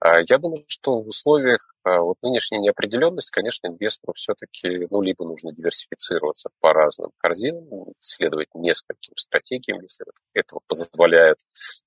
А, 0.01 0.21
я 0.27 0.39
думаю, 0.39 0.65
что 0.67 1.03
в 1.03 1.09
условиях 1.09 1.75
а, 1.83 2.01
вот 2.01 2.17
нынешней 2.23 2.59
неопределенности, 2.59 3.31
конечно, 3.31 3.67
инвестору 3.69 4.15
все-таки 4.15 4.87
ну, 4.91 5.03
либо 5.03 5.27
нужно 5.27 5.53
диверсифицироваться 5.53 6.49
по 6.61 6.73
разным 6.73 7.11
корзинам, 7.19 7.93
следовать 8.01 8.49
нескольким 8.55 9.15
стратегиям, 9.17 9.81
если 9.83 10.07
этого 10.33 10.61
позволяет 10.67 11.39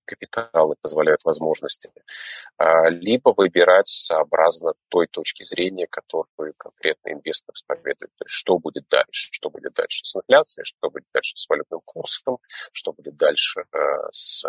капитал 0.06 0.74
и 0.74 0.76
позволяют 0.80 1.24
возможности, 1.24 1.90
а, 2.58 2.90
либо 2.90 3.34
выбирать 3.36 3.88
сообразно 3.88 4.74
той 4.90 5.08
точки 5.08 5.44
зрения, 5.44 5.88
которую 5.90 6.54
конкретно 6.56 7.14
инвестор 7.14 7.56
исповедует. 7.56 8.12
То 8.18 8.26
есть 8.26 8.34
что 8.34 8.60
будет 8.60 8.88
дальше, 8.90 9.30
что 9.32 9.50
будет 9.50 9.74
дальше 9.74 10.02
с 10.04 10.16
инфляцией, 10.16 10.66
что 10.66 10.92
будет 10.92 11.08
дальше 11.14 11.36
с 11.36 11.50
валютным 11.50 11.82
курсом, 11.84 12.38
что 12.74 12.94
будет 12.94 13.16
дальше 13.16 13.64
с 14.12 14.44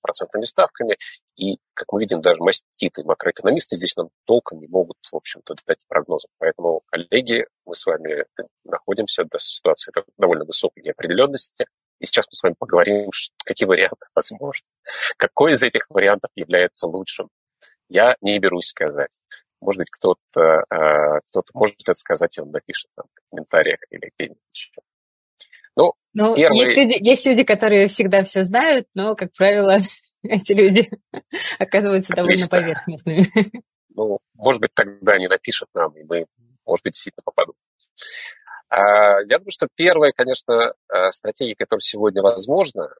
процентными 0.00 0.44
ставками. 0.44 0.96
И, 1.36 1.58
как 1.74 1.92
мы 1.92 2.00
видим, 2.00 2.20
даже 2.20 2.40
аппетиты. 2.74 3.04
Макроэкономисты 3.04 3.76
здесь 3.76 3.96
нам 3.96 4.10
толком 4.24 4.60
не 4.60 4.68
могут, 4.68 4.96
в 5.10 5.16
общем-то, 5.16 5.54
дать 5.66 5.84
прогнозов. 5.88 6.30
Поэтому, 6.38 6.82
коллеги, 6.86 7.46
мы 7.64 7.74
с 7.74 7.86
вами 7.86 8.24
находимся 8.64 9.24
в 9.24 9.38
ситуации 9.38 9.92
довольно 10.18 10.44
высокой 10.44 10.82
неопределенности. 10.82 11.66
И 12.00 12.06
сейчас 12.06 12.26
мы 12.26 12.32
с 12.32 12.42
вами 12.42 12.54
поговорим, 12.58 13.10
какие 13.44 13.66
варианты 13.66 14.06
возможны, 14.14 14.66
какой 15.16 15.52
из 15.52 15.62
этих 15.62 15.86
вариантов 15.88 16.30
является 16.34 16.86
лучшим. 16.86 17.28
Я 17.88 18.16
не 18.20 18.38
берусь 18.38 18.66
сказать. 18.66 19.20
Может 19.60 19.78
быть, 19.78 19.90
кто-то 19.90 20.64
э, 20.70 21.20
кто 21.28 21.42
может 21.54 21.76
это 21.82 21.94
сказать, 21.94 22.36
и 22.36 22.40
он 22.40 22.50
напишет 22.50 22.90
там 22.96 23.06
в 23.06 23.30
комментариях 23.30 23.78
или 23.90 24.10
где-нибудь 24.14 24.38
еще. 24.52 24.72
Ну, 25.76 25.94
ну 26.12 26.34
первый... 26.34 26.58
есть, 26.58 26.76
люди, 26.76 26.96
есть 27.00 27.26
люди, 27.26 27.42
которые 27.42 27.86
всегда 27.86 28.22
все 28.22 28.44
знают, 28.44 28.86
но, 28.94 29.14
как 29.14 29.32
правило, 29.32 29.78
эти 30.28 30.52
люди 30.52 30.90
оказываются 31.58 32.14
Отлично. 32.14 32.48
довольно 32.48 32.74
поверхностными. 32.74 33.62
Ну, 33.96 34.18
может 34.34 34.60
быть, 34.60 34.74
тогда 34.74 35.12
они 35.12 35.28
напишут 35.28 35.68
нам, 35.72 35.96
и 35.96 36.02
мы, 36.02 36.26
может 36.66 36.82
быть, 36.82 36.94
действительно 36.94 37.22
попадем. 37.24 37.52
А, 38.68 39.20
я 39.20 39.38
думаю, 39.38 39.52
что 39.52 39.68
первая, 39.72 40.10
конечно, 40.10 40.74
э, 40.92 41.12
стратегия, 41.12 41.54
которая 41.54 41.80
сегодня 41.80 42.20
возможна, 42.20 42.92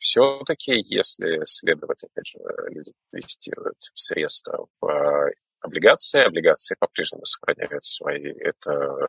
все-таки, 0.00 0.72
если 0.80 1.44
следовать, 1.44 2.02
опять 2.02 2.28
же, 2.28 2.38
люди 2.70 2.92
инвестируют 3.12 3.76
средства 3.92 4.68
в 4.80 5.30
облигации, 5.60 6.26
облигации 6.26 6.76
по-прежнему 6.78 7.26
сохраняют 7.26 7.84
свои, 7.84 8.32
это 8.40 9.08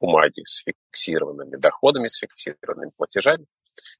бумаги 0.00 0.42
с 0.44 0.64
фиксированными 0.64 1.54
доходами, 1.54 2.08
с 2.08 2.16
фиксированными 2.16 2.90
платежами. 2.96 3.46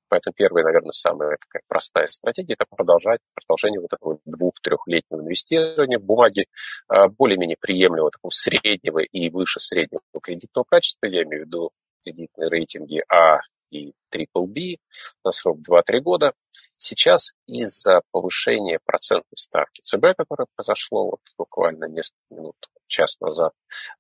Поэтому 0.09 0.35
первая, 0.35 0.65
наверное, 0.65 0.93
самая 0.93 1.37
такая 1.41 1.63
простая 1.69 2.07
стратегия– 2.09 2.55
это 2.59 2.67
продолжать, 2.69 3.21
продолжение 3.35 3.81
вот 3.81 3.93
этого 3.93 4.19
двух-трехлетнего 4.25 5.21
инвестирования 5.21 5.99
в 5.99 6.05
бумаги 6.05 6.47
а, 6.89 7.09
более-менее 7.09 7.57
приемлемого, 7.61 8.11
такого 8.11 8.31
среднего 8.31 9.01
и 9.01 9.31
выше 9.31 9.61
среднего 9.61 10.01
кредитного 10.23 10.65
качества, 10.69 11.07
я 11.07 11.23
имею 11.23 11.45
в 11.45 11.47
виду 11.47 11.71
кредитные 12.05 12.51
рейтинги 12.51 13.03
А 13.09 13.41
и 13.71 13.93
BBB 14.13 14.77
на 15.25 15.33
срок 15.33 15.59
2-3 15.69 16.01
года. 16.01 16.33
Сейчас 16.77 17.33
из-за 17.47 18.03
повышения 18.13 18.79
процентной 18.85 19.37
ставки 19.37 19.81
ЦБ, 19.81 20.17
которое 20.17 20.47
произошло 20.55 21.11
вот 21.11 21.21
буквально 21.37 21.87
несколько 21.87 22.23
минут, 22.31 22.57
час 22.87 23.21
назад, 23.21 23.53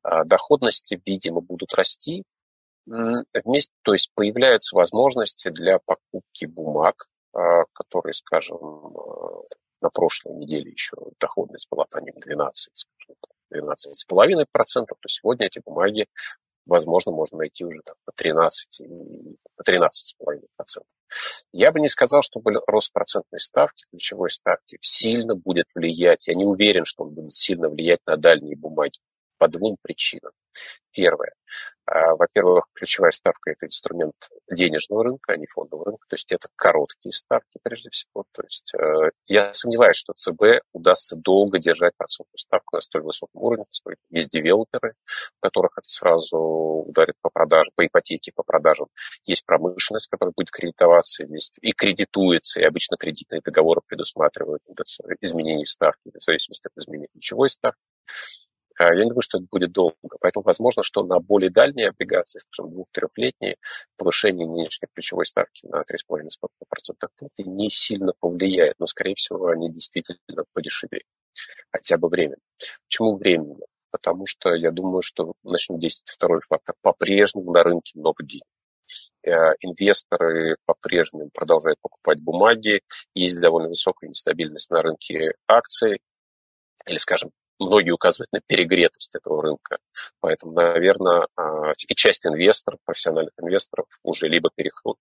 а, 0.02 0.25
доходности, 0.25 1.00
видимо, 1.04 1.40
будут 1.40 1.75
расти, 1.75 2.25
вместе, 2.86 3.72
то 3.82 3.92
есть 3.92 4.10
появляются 4.14 4.76
возможности 4.76 5.48
для 5.48 5.78
покупки 5.78 6.46
бумаг, 6.46 7.06
а, 7.32 7.64
которые, 7.72 8.14
скажем, 8.14 8.58
а, 8.58 9.42
на 9.80 9.90
прошлой 9.90 10.34
неделе 10.34 10.70
еще 10.70 10.96
доходность 11.20 11.68
была 11.70 11.84
по 11.90 11.98
ним 11.98 12.14
12, 12.16 12.86
12,5%, 13.50 14.86
то 14.86 15.08
сегодня 15.08 15.46
эти 15.46 15.60
бумаги, 15.64 16.06
возможно, 16.66 17.12
можно 17.12 17.38
найти 17.38 17.64
уже 17.64 17.80
там, 17.84 17.94
по 18.04 18.12
13, 18.12 18.82
по 19.56 19.62
13,5%. 19.62 20.84
Я 21.52 21.70
бы 21.72 21.80
не 21.80 21.88
сказал, 21.88 22.22
что 22.22 22.40
рост 22.66 22.92
процентной 22.92 23.40
ставки, 23.40 23.84
ключевой 23.90 24.30
ставки, 24.30 24.78
сильно 24.80 25.34
будет 25.34 25.66
влиять. 25.74 26.26
Я 26.26 26.34
не 26.34 26.44
уверен, 26.44 26.84
что 26.84 27.04
он 27.04 27.10
будет 27.10 27.34
сильно 27.34 27.68
влиять 27.68 28.00
на 28.06 28.16
дальние 28.16 28.56
бумаги 28.56 28.98
по 29.38 29.48
двум 29.48 29.76
причинам. 29.82 30.32
Первое. 30.92 31.34
А, 31.86 32.14
во-первых, 32.16 32.64
ключевая 32.72 33.10
ставка– 33.10 33.50
это 33.52 33.66
инструмент 33.66 34.14
денежного 34.50 35.04
рынка, 35.04 35.34
а 35.34 35.36
не 35.36 35.46
фондового 35.46 35.86
рынка. 35.86 36.06
То 36.08 36.14
есть 36.14 36.32
это 36.32 36.48
короткие 36.56 37.12
ставки, 37.12 37.58
прежде 37.62 37.90
всего. 37.90 38.24
То 38.32 38.42
есть 38.42 38.72
э, 38.74 39.10
я 39.26 39.52
сомневаюсь, 39.52 39.96
что 39.96 40.14
ЦБ 40.14 40.64
удастся 40.72 41.16
долго 41.16 41.58
держать 41.58 41.92
процентную 41.96 42.38
ставку 42.38 42.76
на 42.76 42.80
столь 42.80 43.02
высоком 43.02 43.42
уровне, 43.42 43.64
поскольку 43.68 44.00
есть 44.08 44.30
девелоперы, 44.30 44.94
у 45.38 45.46
которых 45.46 45.72
это 45.76 45.88
сразу 45.88 46.38
ударит 46.38 47.16
по 47.20 47.28
продажам, 47.28 47.72
по 47.74 47.86
ипотеке, 47.86 48.32
по 48.34 48.42
продажам. 48.42 48.86
Есть 49.24 49.44
промышленность, 49.44 50.08
которая 50.08 50.32
будет 50.34 50.50
кредитоваться, 50.50 51.24
есть 51.24 51.58
и 51.60 51.72
кредитуется, 51.72 52.60
и 52.60 52.64
обычно 52.64 52.96
кредитные 52.96 53.42
договоры 53.44 53.82
предусматривают 53.86 54.62
изменение 55.20 55.66
ставки 55.66 56.10
в 56.14 56.22
зависимости 56.22 56.66
от 56.66 56.82
изменения 56.82 57.08
ключевой 57.12 57.50
ставки. 57.50 57.80
А, 58.76 58.95
я 58.95 59.04
не 59.04 59.11
думаю, 59.11 59.23
что 59.23 59.38
это 59.38 59.47
будет 59.50 59.73
долго. 59.73 59.95
Поэтому 60.21 60.43
возможно, 60.45 60.83
что 60.83 61.04
на 61.04 61.21
более 61.21 61.50
дальние 61.50 61.88
облигации, 61.88 62.40
скажем, 62.40 62.73
двух-трехлетние, 62.73 63.57
повышение 63.97 64.47
нынешней 64.47 64.88
ключевой 64.93 65.26
ставки 65.26 65.66
на 65.66 65.83
3,5% 65.83 67.09
пункта 67.16 67.43
не 67.45 67.71
сильно 67.71 68.12
повлияет, 68.19 68.75
но, 68.78 68.87
скорее 68.87 69.14
всего, 69.14 69.47
они 69.49 69.71
действительно 69.71 70.45
подешевеют. 70.52 71.07
Хотя 71.71 71.99
бы 71.99 72.09
временно. 72.09 72.38
Почему 72.87 73.14
временно? 73.16 73.66
Потому 73.90 74.26
что 74.26 74.54
я 74.54 74.73
думаю, 74.73 75.02
что 75.02 75.35
начнет 75.45 75.81
действовать 75.81 76.11
второй 76.11 76.40
фактор. 76.49 76.75
По-прежнему 76.83 77.52
на 77.52 77.62
рынке 77.62 77.93
много 77.99 78.25
денег 78.25 78.45
э, 79.23 79.31
инвесторы 79.61 80.57
по-прежнему 80.66 81.31
продолжают 81.33 81.78
покупать 81.81 82.21
бумаги, 82.21 82.83
есть 83.14 83.40
довольно 83.40 83.69
высокая 83.69 84.09
нестабильность 84.09 84.71
на 84.71 84.83
рынке 84.83 85.35
акций, 85.49 86.00
или, 86.87 86.99
скажем, 86.99 87.31
многие 87.58 87.92
указывают 87.92 88.32
на 88.32 88.40
перегретость 88.46 89.14
этого 89.14 89.42
рынка. 89.42 89.78
Поэтому, 90.20 90.52
наверное, 90.52 91.26
а, 91.37 91.73
и 91.88 91.94
часть 91.94 92.26
инвесторов, 92.26 92.80
профессиональных 92.84 93.32
инвесторов 93.40 93.87
уже 94.02 94.28
либо 94.28 94.50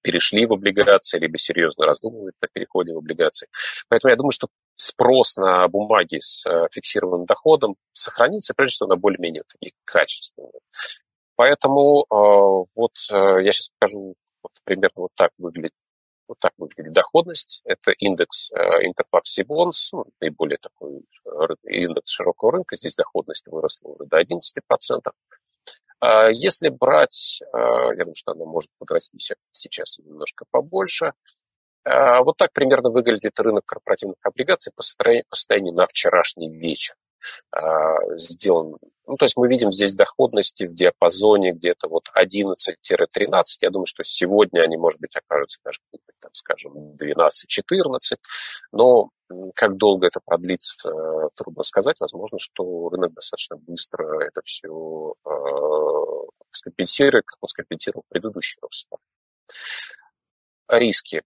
перешли 0.02 0.46
в 0.46 0.54
облигации, 0.54 1.20
либо 1.20 1.38
серьезно 1.38 1.86
раздумывают 1.86 2.36
о 2.42 2.48
переходе 2.52 2.94
в 2.94 2.98
облигации. 2.98 3.48
Поэтому 3.90 4.12
я 4.12 4.18
думаю, 4.18 4.32
что 4.32 4.48
спрос 4.76 5.38
на 5.38 5.68
бумаги 5.68 6.18
с 6.20 6.46
э, 6.46 6.68
фиксированным 6.72 7.26
доходом 7.26 7.76
сохранится, 7.94 8.54
прежде 8.54 8.76
всего, 8.76 8.90
на 8.90 8.96
более-менее 8.96 9.44
такие 9.48 9.74
качественные. 9.86 10.52
Поэтому 11.36 12.04
э, 12.04 12.06
вот 12.76 12.92
э, 13.12 13.44
я 13.44 13.52
сейчас 13.52 13.70
покажу 13.80 14.16
вот 14.44 14.52
примерно 14.64 15.04
вот 15.04 15.12
так 15.16 15.32
выглядит 15.38 15.74
вот 16.28 16.40
так 16.40 16.54
выглядит 16.58 16.94
доходность. 16.94 17.62
Это 17.66 17.92
индекс 17.92 18.52
Interpax 18.52 19.44
Bonds, 19.48 19.90
ну, 19.92 20.06
наиболее 20.20 20.58
такой 20.58 21.02
э, 21.26 21.70
индекс 21.70 22.12
широкого 22.12 22.54
рынка. 22.54 22.76
Здесь 22.76 22.96
доходность 22.96 23.48
выросла 23.48 23.90
уже 23.90 24.06
до 24.06 24.22
11%. 24.22 25.12
А 26.00 26.30
если 26.30 26.70
брать, 26.70 27.42
э, 27.42 27.58
я 27.58 28.00
думаю, 28.00 28.16
что 28.16 28.32
она 28.32 28.46
может 28.46 28.72
подрасти 28.78 29.18
сейчас 29.52 30.00
немножко 30.00 30.46
побольше, 30.50 31.14
э, 31.86 32.20
вот 32.24 32.38
так 32.38 32.54
примерно 32.54 32.90
выглядит 32.90 33.40
рынок 33.40 33.66
корпоративных 33.66 34.18
облигаций 34.24 34.72
по 34.76 34.82
состоянию 34.82 35.74
на 35.74 35.88
вчерашний 35.88 36.50
вечер. 36.50 36.96
Сделан 38.18 38.78
ну, 39.06 39.18
то 39.18 39.26
есть 39.26 39.36
мы 39.36 39.48
видим 39.50 39.72
здесь 39.72 39.96
доходности 39.96 40.66
в 40.66 40.74
диапазоне 40.74 41.52
где-то 41.52 41.90
вот 41.90 42.10
11-13. 42.16 43.44
Я 43.62 43.70
думаю, 43.70 43.86
что 43.86 44.04
сегодня 44.04 44.62
они, 44.62 44.78
может 44.78 45.00
быть, 45.02 45.16
окажутся 45.16 45.60
даже, 45.64 45.80
там, 46.20 46.32
скажем, 46.34 46.96
12-14. 46.96 48.18
Но 48.72 49.10
как 49.56 49.76
долго 49.76 50.08
это 50.08 50.20
продлится, 50.24 50.90
трудно 51.36 51.64
сказать. 51.64 52.00
Возможно, 52.00 52.40
что 52.40 52.90
рынок 52.90 53.14
достаточно 53.14 53.58
быстро 53.58 54.26
это 54.26 54.42
все 54.46 55.16
э, 55.26 55.30
скомпенсирует, 56.52 57.26
как 57.26 57.38
он 57.42 57.48
скомпенсировал 57.50 58.04
предыдущий 58.10 58.60
рост. 58.62 58.88
Риски. 60.70 61.24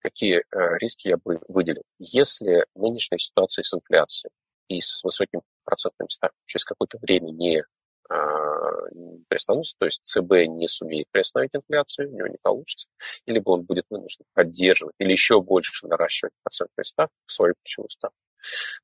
Какие 0.00 0.38
э, 0.38 0.78
риски 0.78 1.08
я 1.08 1.16
бы 1.16 1.40
выделил? 1.48 1.82
Если 1.98 2.64
нынешняя 2.76 3.18
ситуация 3.18 3.64
с 3.64 3.74
инфляцией 3.74 4.30
и 4.68 4.80
с 4.80 5.02
высоким 5.04 5.42
процентными 5.64 6.08
ставками 6.08 6.42
через 6.46 6.64
какое-то 6.64 6.98
время 6.98 7.30
не 7.30 7.64
а, 8.10 8.88
приостановится, 9.28 9.74
то 9.78 9.84
есть 9.84 10.02
ЦБ 10.04 10.48
не 10.48 10.66
сумеет 10.66 11.06
приостановить 11.10 11.54
инфляцию, 11.54 12.10
у 12.10 12.16
него 12.16 12.28
не 12.28 12.38
получится, 12.40 12.88
или 13.26 13.42
он 13.44 13.64
будет 13.64 13.84
вынужден 13.90 14.24
поддерживать 14.32 14.94
или 14.98 15.12
еще 15.12 15.40
больше 15.40 15.86
наращивать 15.86 16.32
процентные 16.42 16.84
ставки, 16.84 17.14
свою 17.26 17.54
ключевую 17.62 17.90
ставку, 17.90 18.16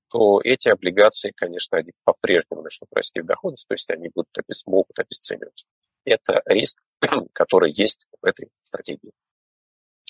то 0.08 0.40
эти 0.42 0.68
облигации, 0.68 1.32
конечно, 1.34 1.78
они 1.78 1.92
по-прежнему 2.04 2.62
начнут 2.62 2.88
расти 2.92 3.20
в 3.20 3.26
доходность, 3.26 3.66
то 3.66 3.74
есть 3.74 3.88
они 3.90 4.10
будут, 4.14 4.28
могут 4.66 4.98
обесцениваться. 4.98 5.66
Это 6.04 6.42
риск, 6.44 6.82
который 7.32 7.72
есть 7.72 8.06
в 8.20 8.26
этой 8.26 8.50
стратегии. 8.62 9.12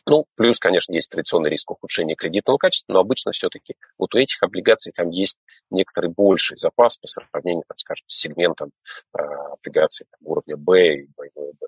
Ну, 0.06 0.26
плюс, 0.37 0.58
конечно, 0.58 0.92
есть 0.92 1.11
традиционный 1.11 1.50
риск 1.50 1.70
ухудшения 1.70 2.14
кредитного 2.14 2.58
качества, 2.58 2.92
но 2.92 3.00
обычно 3.00 3.32
все-таки 3.32 3.75
вот 3.96 4.14
у 4.14 4.18
этих 4.18 4.42
облигаций 4.42 4.92
там 4.92 5.08
есть 5.08 5.38
некоторый 5.70 6.11
больший 6.11 6.58
запас 6.58 6.99
по 6.99 7.06
сравнению, 7.06 7.64
так 7.66 7.78
скажем, 7.78 8.04
с 8.06 8.20
сегментом 8.20 8.70
э, 9.16 9.23
облигаций 9.23 10.06
там, 10.11 10.20
уровня 10.23 10.56
B 10.56 10.96
и 10.96 11.06
двойной 11.06 11.52
B. 11.58 11.66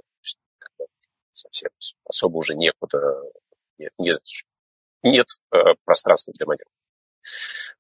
совсем 1.33 1.71
особо 2.05 2.37
уже 2.37 2.55
некуда, 2.57 2.99
нет, 3.79 3.93
нет, 3.99 4.21
нет 5.03 5.27
э, 5.53 5.59
пространства 5.85 6.35
для 6.37 6.47
маневра. 6.47 6.71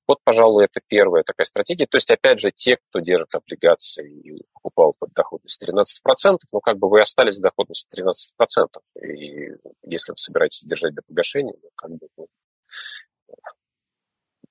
Вот, 0.06 0.18
пожалуй, 0.22 0.64
это 0.64 0.80
первая 0.86 1.24
такая 1.24 1.44
стратегия. 1.44 1.86
То 1.86 1.96
есть, 1.96 2.10
опять 2.10 2.38
же, 2.38 2.52
те, 2.52 2.76
кто 2.76 3.00
держит 3.00 3.34
облигации 3.34 4.08
и 4.20 4.42
покупал 4.52 4.94
под 4.98 5.12
доходность 5.12 5.60
13%, 5.62 6.36
ну, 6.52 6.60
как 6.60 6.78
бы 6.78 6.88
вы 6.88 7.00
остались 7.00 7.36
с 7.36 7.40
доходностью 7.40 8.04
13%. 8.04 8.66
И 9.02 9.56
если 9.82 10.12
вы 10.12 10.16
собираетесь 10.16 10.62
держать 10.62 10.94
до 10.94 11.02
погашения, 11.02 11.54
ну, 11.60 11.70
как 11.74 11.90
бы, 11.90 12.08
ну, 12.16 12.28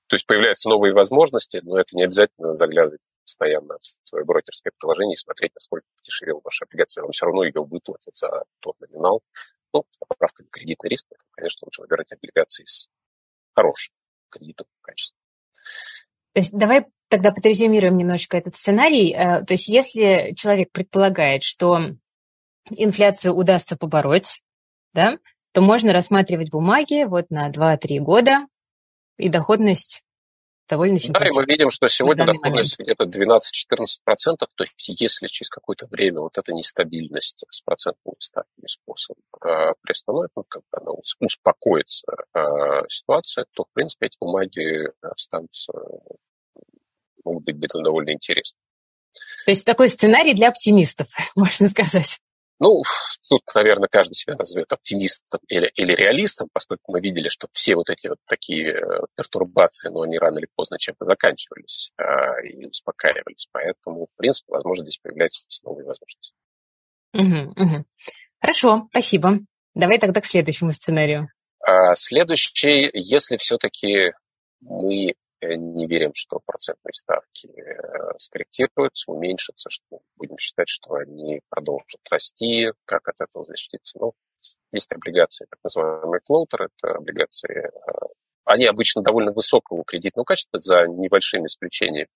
то 0.07 0.15
есть 0.15 0.27
появляются 0.27 0.69
новые 0.69 0.93
возможности, 0.93 1.61
но 1.63 1.79
это 1.79 1.95
не 1.95 2.03
обязательно 2.03 2.53
заглядывать 2.53 3.01
постоянно 3.23 3.79
в 3.79 4.07
свое 4.07 4.23
брокерское 4.23 4.71
приложение 4.77 5.13
и 5.13 5.17
смотреть, 5.17 5.55
насколько 5.55 5.87
подешевела 5.97 6.41
ваша 6.43 6.65
облигация. 6.65 7.01
Вам 7.01 7.11
все 7.11 7.25
равно 7.25 7.43
ее 7.43 7.63
выплатят 7.63 8.15
за 8.15 8.43
тот 8.59 8.79
номинал. 8.79 9.23
Ну, 9.73 9.83
с 9.89 9.97
поправкой 9.97 10.45
на 10.45 10.51
кредитный 10.51 10.89
риск, 10.89 11.07
конечно, 11.31 11.65
лучше 11.65 11.81
выбирать 11.81 12.11
облигации 12.11 12.65
с 12.65 12.87
хорошим 13.55 13.95
кредитом 14.29 14.67
качеством. 14.81 15.24
То 16.33 16.39
есть 16.39 16.51
давай 16.53 16.85
тогда 17.09 17.31
подрезюмируем 17.31 17.97
немножечко 17.97 18.37
этот 18.37 18.55
сценарий. 18.55 19.13
Э, 19.13 19.43
то 19.43 19.53
есть 19.53 19.67
если 19.67 20.33
человек 20.35 20.71
предполагает, 20.71 21.43
что 21.43 21.79
инфляцию 22.69 23.33
удастся 23.33 23.77
побороть, 23.77 24.41
да, 24.93 25.17
то 25.53 25.61
можно 25.61 25.93
рассматривать 25.93 26.49
бумаги 26.49 27.05
вот 27.05 27.29
на 27.29 27.49
2-3 27.49 27.99
года, 27.99 28.47
и 29.17 29.29
доходность 29.29 30.03
довольно 30.67 30.99
симпатичная. 30.99 31.31
Да, 31.31 31.35
и 31.35 31.45
мы 31.45 31.51
видим, 31.51 31.69
что 31.69 31.87
сегодня 31.87 32.25
доходность 32.25 32.79
где-то 32.79 33.05
12-14%, 33.05 34.37
то 34.37 34.63
есть 34.63 35.01
если 35.01 35.27
через 35.27 35.49
какое-то 35.49 35.87
время 35.87 36.21
вот 36.21 36.37
эта 36.37 36.53
нестабильность 36.53 37.45
с 37.49 37.61
процентными 37.61 38.15
ставками 38.19 38.67
способом 38.67 39.21
э, 39.43 39.73
приостановит, 39.81 40.31
ну, 40.35 40.43
как 40.47 40.63
она 40.71 40.91
успокоится 41.19 42.07
э, 42.33 42.39
ситуация, 42.89 43.45
то, 43.53 43.63
в 43.63 43.73
принципе, 43.73 44.07
эти 44.07 44.17
бумаги 44.19 44.89
останутся, 45.01 45.73
могут 47.23 47.43
быть 47.43 47.69
довольно 47.83 48.11
интересны. 48.11 48.59
То 49.45 49.51
есть 49.51 49.65
такой 49.65 49.89
сценарий 49.89 50.33
для 50.33 50.49
оптимистов, 50.49 51.07
можно 51.35 51.67
сказать. 51.67 52.19
Ну, 52.59 52.83
тут, 53.29 53.41
наверное, 53.53 53.89
каждый 53.89 54.13
себя 54.13 54.35
назовет 54.35 54.71
оптимистом 54.71 55.41
или, 55.47 55.69
или 55.75 55.93
реалистом, 55.93 56.47
поскольку 56.53 56.93
мы 56.93 57.01
видели, 57.01 57.27
что 57.27 57.47
все 57.51 57.75
вот 57.75 57.89
эти 57.89 58.07
вот 58.07 58.17
такие 58.25 58.71
э, 58.71 58.99
пертурбации, 59.15 59.89
но 59.89 60.01
они 60.01 60.17
рано 60.17 60.39
или 60.39 60.47
поздно 60.55 60.77
чем-то 60.79 61.03
заканчивались 61.03 61.91
э, 61.97 62.47
и 62.47 62.65
успокаивались. 62.65 63.47
Поэтому, 63.51 64.07
в 64.07 64.17
принципе, 64.17 64.53
возможно, 64.53 64.85
здесь 64.85 64.99
появляются 64.99 65.43
новые 65.63 65.85
возможности. 65.85 66.33
Угу, 67.13 67.61
угу. 67.61 67.85
Хорошо, 68.39 68.87
спасибо. 68.89 69.39
Давай 69.73 69.99
тогда 69.99 70.21
к 70.21 70.25
следующему 70.25 70.71
сценарию. 70.71 71.27
А 71.59 71.95
следующий, 71.95 72.89
если 72.93 73.37
все-таки 73.37 74.13
мы 74.61 75.15
не 75.55 75.87
верим, 75.87 76.11
что 76.13 76.39
процентные 76.45 76.93
ставки 76.93 77.47
э, 77.47 78.17
скорректируются, 78.17 79.11
уменьшатся, 79.11 79.69
что 79.69 79.99
будем 80.17 80.37
считать, 80.37 80.67
что 80.67 80.95
они 80.95 81.41
продолжат 81.49 82.01
расти. 82.09 82.71
Как 82.85 83.07
от 83.07 83.15
этого 83.19 83.45
защититься? 83.45 83.97
Ну, 83.99 84.13
есть 84.73 84.91
облигации, 84.91 85.45
так 85.49 85.59
называемые 85.63 86.21
флоутер, 86.25 86.63
это 86.63 86.95
облигации, 86.95 87.67
э, 87.67 87.71
они 88.45 88.65
обычно 88.65 89.01
довольно 89.01 89.31
высокого 89.31 89.83
кредитного 89.83 90.23
качества, 90.23 90.59
за 90.59 90.85
небольшими 90.87 91.47
исключениями, 91.47 92.09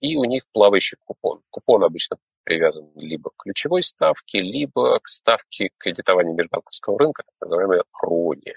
и 0.00 0.16
у 0.16 0.22
них 0.22 0.44
плавающий 0.52 0.96
купон. 1.04 1.42
Купон 1.50 1.82
обычно 1.82 2.18
привязан 2.44 2.88
либо 2.94 3.30
к 3.30 3.42
ключевой 3.42 3.82
ставке, 3.82 4.40
либо 4.40 5.00
к 5.00 5.08
ставке 5.08 5.70
кредитования 5.76 6.34
межбанковского 6.34 6.98
рынка, 6.98 7.24
так 7.24 7.34
называемой 7.40 7.82
РОНИ. 8.00 8.54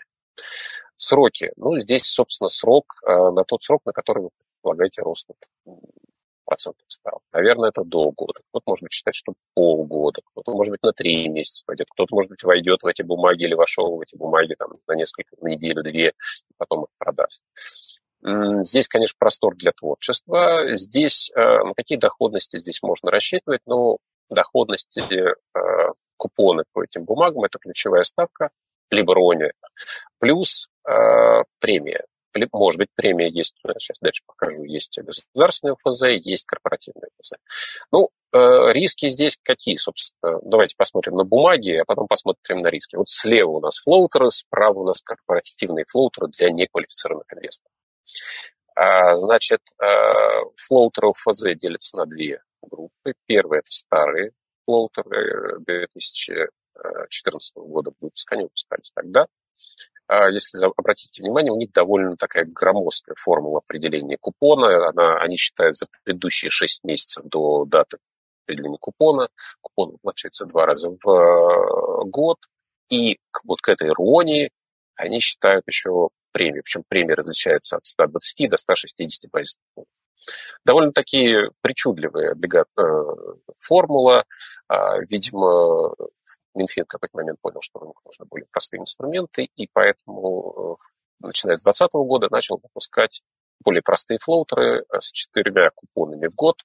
Сроки. 1.03 1.51
Ну, 1.55 1.79
здесь, 1.79 2.03
собственно, 2.03 2.47
срок 2.47 3.01
э, 3.03 3.11
на 3.11 3.43
тот 3.43 3.63
срок, 3.63 3.81
на 3.85 3.91
который 3.91 4.21
вы 4.21 4.29
предполагаете 4.37 5.01
рост 5.01 5.27
процентов 6.45 6.85
ставок. 6.87 7.23
Наверное, 7.33 7.69
это 7.69 7.83
до 7.83 8.11
года. 8.11 8.41
Кто-то, 8.49 8.63
может 8.67 8.83
быть, 8.83 8.91
считать, 8.91 9.15
что 9.15 9.33
полгода, 9.55 10.21
кто-то, 10.23 10.51
может 10.51 10.69
быть, 10.69 10.83
на 10.83 10.93
три 10.93 11.27
месяца 11.27 11.63
пойдет, 11.65 11.87
кто-то, 11.89 12.13
может 12.13 12.29
быть, 12.29 12.43
войдет 12.43 12.83
в 12.83 12.85
эти 12.85 13.01
бумаги 13.01 13.45
или 13.45 13.55
вошел 13.55 13.97
в 13.97 14.01
эти 14.01 14.15
бумаги 14.15 14.53
там, 14.59 14.73
на 14.87 14.93
несколько, 14.93 15.35
на 15.41 15.47
неделю-две, 15.47 16.09
и 16.09 16.53
потом 16.57 16.83
их 16.83 16.89
продаст. 16.99 17.41
Здесь, 18.23 18.87
конечно, 18.87 19.15
простор 19.17 19.55
для 19.55 19.71
творчества. 19.71 20.75
Здесь, 20.75 21.31
э, 21.33 21.39
на 21.39 21.73
какие 21.73 21.97
доходности 21.97 22.59
здесь 22.59 22.83
можно 22.83 23.09
рассчитывать? 23.09 23.61
Ну, 23.65 23.97
доходности 24.29 25.01
э, 25.01 25.33
купоны 26.17 26.63
по 26.73 26.83
этим 26.83 27.05
бумагам– 27.05 27.43
это 27.45 27.57
ключевая 27.57 28.03
ставка, 28.03 28.51
либо 28.91 29.15
РОНИ, 29.15 29.51
плюс 30.19 30.67
э, 30.87 31.43
премия. 31.59 32.05
Может 32.53 32.79
быть, 32.79 32.89
премия 32.95 33.29
есть, 33.29 33.55
сейчас 33.77 33.97
дальше 33.99 34.21
покажу, 34.25 34.63
есть 34.63 34.97
государственные 34.99 35.75
ФЗ, 35.83 36.03
есть 36.25 36.45
корпоративные 36.45 37.09
ФЗ. 37.21 37.33
Ну, 37.91 38.09
э, 38.31 38.71
риски 38.71 39.09
здесь 39.09 39.37
какие, 39.43 39.75
собственно? 39.75 40.39
Давайте 40.43 40.75
посмотрим 40.77 41.15
на 41.15 41.25
бумаги, 41.25 41.71
а 41.71 41.83
потом 41.85 42.07
посмотрим 42.07 42.61
на 42.61 42.69
риски. 42.69 42.95
Вот 42.95 43.09
слева 43.09 43.51
у 43.51 43.59
нас 43.59 43.79
флоутеры, 43.79 44.29
справа 44.29 44.79
у 44.79 44.85
нас 44.85 45.01
корпоративные 45.01 45.83
флоутеры 45.89 46.27
для 46.29 46.51
неквалифицированных 46.51 47.33
инвесторов. 47.33 47.73
А, 48.75 49.17
значит, 49.17 49.59
э, 49.81 49.85
флоутеры 50.55 51.11
ФЗ 51.13 51.57
делятся 51.57 51.97
на 51.97 52.05
две 52.05 52.41
группы. 52.61 53.13
Первые– 53.25 53.59
это 53.61 53.71
старые 53.71 54.31
флоутеры 54.65 55.59
2014 55.59 57.55
года 57.57 57.91
выпуска, 57.99 58.35
они 58.35 58.43
выпускались 58.43 58.91
тогда. 58.93 59.25
А 60.11 60.29
если 60.29 60.57
обратите 60.65 61.23
внимание, 61.23 61.53
у 61.53 61.55
них 61.55 61.71
довольно 61.71 62.17
такая 62.17 62.43
громоздкая 62.43 63.15
формула 63.17 63.59
определения 63.59 64.17
купона. 64.19 64.89
Она, 64.89 65.15
они 65.15 65.37
считают 65.37 65.77
за 65.77 65.87
предыдущие 66.03 66.49
6 66.49 66.83
месяцев 66.83 67.23
до 67.23 67.63
даты 67.63 67.97
определения 68.43 68.77
купона. 68.77 69.29
Купон 69.61 69.91
выплачивается 69.91 70.45
два 70.45 70.65
раза 70.65 70.89
в 70.89 71.09
э, 71.09 72.09
год. 72.09 72.39
И 72.89 73.19
вот 73.45 73.61
к 73.61 73.69
этой 73.69 73.87
иронии 73.87 74.51
они 74.95 75.21
считают 75.21 75.63
еще 75.65 76.09
премию. 76.33 76.63
Причем 76.65 76.83
премия 76.89 77.13
различается 77.13 77.77
от 77.77 77.85
120 77.85 78.49
до 78.49 78.57
160 78.57 79.31
базисных 79.31 79.63
пунктов. 79.73 79.95
Довольно 80.65 80.91
такие 80.91 81.51
причудливые 81.61 82.31
облига... 82.31 82.65
Э, 82.77 82.81
формула. 83.59 84.25
А, 84.67 84.99
видимо, 85.09 85.95
Минфин 86.53 86.85
в 86.85 86.87
какой-то 86.87 87.15
момент 87.17 87.39
понял, 87.41 87.61
что 87.61 87.79
рынку 87.79 88.01
нужны 88.05 88.25
более 88.25 88.47
простые 88.51 88.81
инструменты, 88.81 89.49
и 89.55 89.67
поэтому, 89.71 90.77
э, 90.79 91.25
начиная 91.27 91.55
с 91.55 91.63
2020 91.63 91.93
года, 92.05 92.27
начал 92.29 92.59
выпускать 92.61 93.21
более 93.63 93.81
простые 93.81 94.19
флоутеры 94.19 94.79
э, 94.81 94.99
с 94.99 95.11
четырьмя 95.11 95.69
купонами 95.75 96.27
в 96.27 96.35
год, 96.35 96.57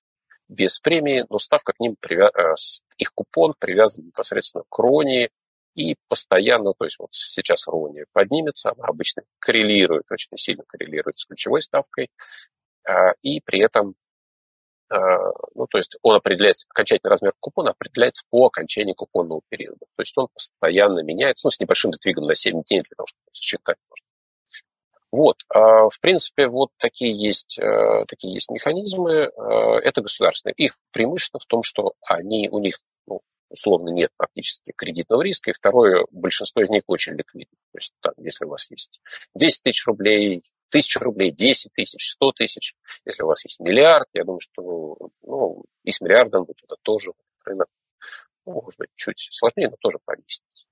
без 0.49 0.79
премии, 0.79 1.25
но 1.29 1.39
ставка 1.39 1.73
к 1.73 1.81
ним. 1.81 1.97
Э, 2.09 2.55
их 2.99 3.13
купон 3.15 3.55
привязан 3.59 4.07
непосредственно 4.07 4.65
к 4.69 4.79
Рони, 4.79 5.31
и 5.75 5.97
постоянно, 6.09 6.73
то 6.73 6.85
есть 6.85 6.99
вот 6.99 7.13
сейчас 7.13 7.69
Рони 7.69 8.05
поднимется, 8.13 8.71
она 8.71 8.87
обычно 8.87 9.23
коррелирует, 9.39 10.11
очень 10.11 10.37
сильно 10.37 10.65
коррелирует 10.67 11.19
с 11.19 11.27
ключевой 11.27 11.61
ставкой, 11.61 12.09
и 13.21 13.43
при 13.43 13.63
этом 13.63 13.95
ну, 14.91 15.67
то 15.67 15.79
есть 15.79 15.97
он 16.03 16.17
определяется, 16.17 16.67
окончательный 16.71 17.11
размер 17.11 17.33
купона 17.41 17.71
определяется 17.71 18.25
по 18.31 18.47
окончании 18.47 18.93
купонного 18.93 19.41
периода. 19.49 19.87
То 19.97 20.01
есть 20.01 20.17
он 20.17 20.29
постоянно 20.33 21.01
меняется, 21.01 21.47
ну, 21.47 21.51
с 21.51 21.61
небольшим 21.61 21.93
сдвигом 21.93 22.27
на 22.27 22.35
7 22.35 22.63
дней, 22.63 22.83
для 22.83 22.95
того, 22.97 23.07
чтобы 23.07 23.31
считать 23.33 23.77
можно. 23.89 24.07
Вот, 25.13 25.37
а, 25.49 25.89
в 25.89 25.99
принципе, 26.01 26.49
вот 26.49 26.71
такие 26.79 27.17
есть, 27.17 27.59
э, 27.59 28.05
такие 28.07 28.35
есть 28.35 28.51
механизмы. 28.51 29.13
Э, 29.13 29.79
это 29.83 30.03
государственные. 30.03 30.55
Их 30.57 30.79
преимущество 30.93 31.41
в 31.41 31.47
том, 31.47 31.63
что 31.63 31.95
они, 32.03 32.49
у 32.51 32.59
них 32.59 32.81
ну, 33.07 33.21
условно 33.49 33.91
нет 33.91 34.11
практически 34.17 34.73
кредитного 34.77 35.23
риска, 35.23 35.51
и 35.51 35.55
второе, 35.55 36.05
большинство 36.11 36.63
из 36.63 36.69
них 36.69 36.83
очень 36.87 37.15
ликвидны. 37.15 37.57
То 37.73 37.79
есть 37.79 37.95
там, 38.03 38.13
если 38.19 38.45
у 38.45 38.49
вас 38.49 38.71
есть 38.71 39.01
10 39.35 39.63
тысяч 39.63 39.87
рублей, 39.87 40.43
тысячу 40.71 41.01
рублей, 41.01 41.31
10 41.31 41.73
тысяч, 41.73 42.11
100 42.13 42.33
тысяч. 42.33 42.75
Если 43.05 43.23
у 43.23 43.27
вас 43.27 43.45
есть 43.45 43.61
миллиард, 43.61 44.09
я 44.13 44.25
думаю, 44.25 44.41
что 44.41 45.11
ну, 45.23 45.65
и 45.85 45.91
с 45.91 46.01
миллиардом 46.01 46.45
вы 46.45 46.55
туда 46.55 46.77
тоже 46.83 47.13
рынок, 47.45 47.69
ну, 48.45 48.55
может 48.63 48.79
быть, 48.79 48.91
чуть 48.95 49.29
сложнее, 49.31 49.69
но 49.71 49.77
тоже 49.81 49.99
поместить. 50.05 50.67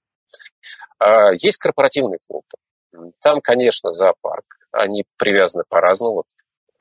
А, 0.99 1.33
есть 1.33 1.59
корпоративные 1.59 2.19
фонды. 2.27 3.13
Там, 3.21 3.41
конечно, 3.41 3.91
зоопарк. 3.91 4.45
Они 4.71 5.05
привязаны 5.17 5.65
по-разному. 5.69 6.15
Вот 6.15 6.27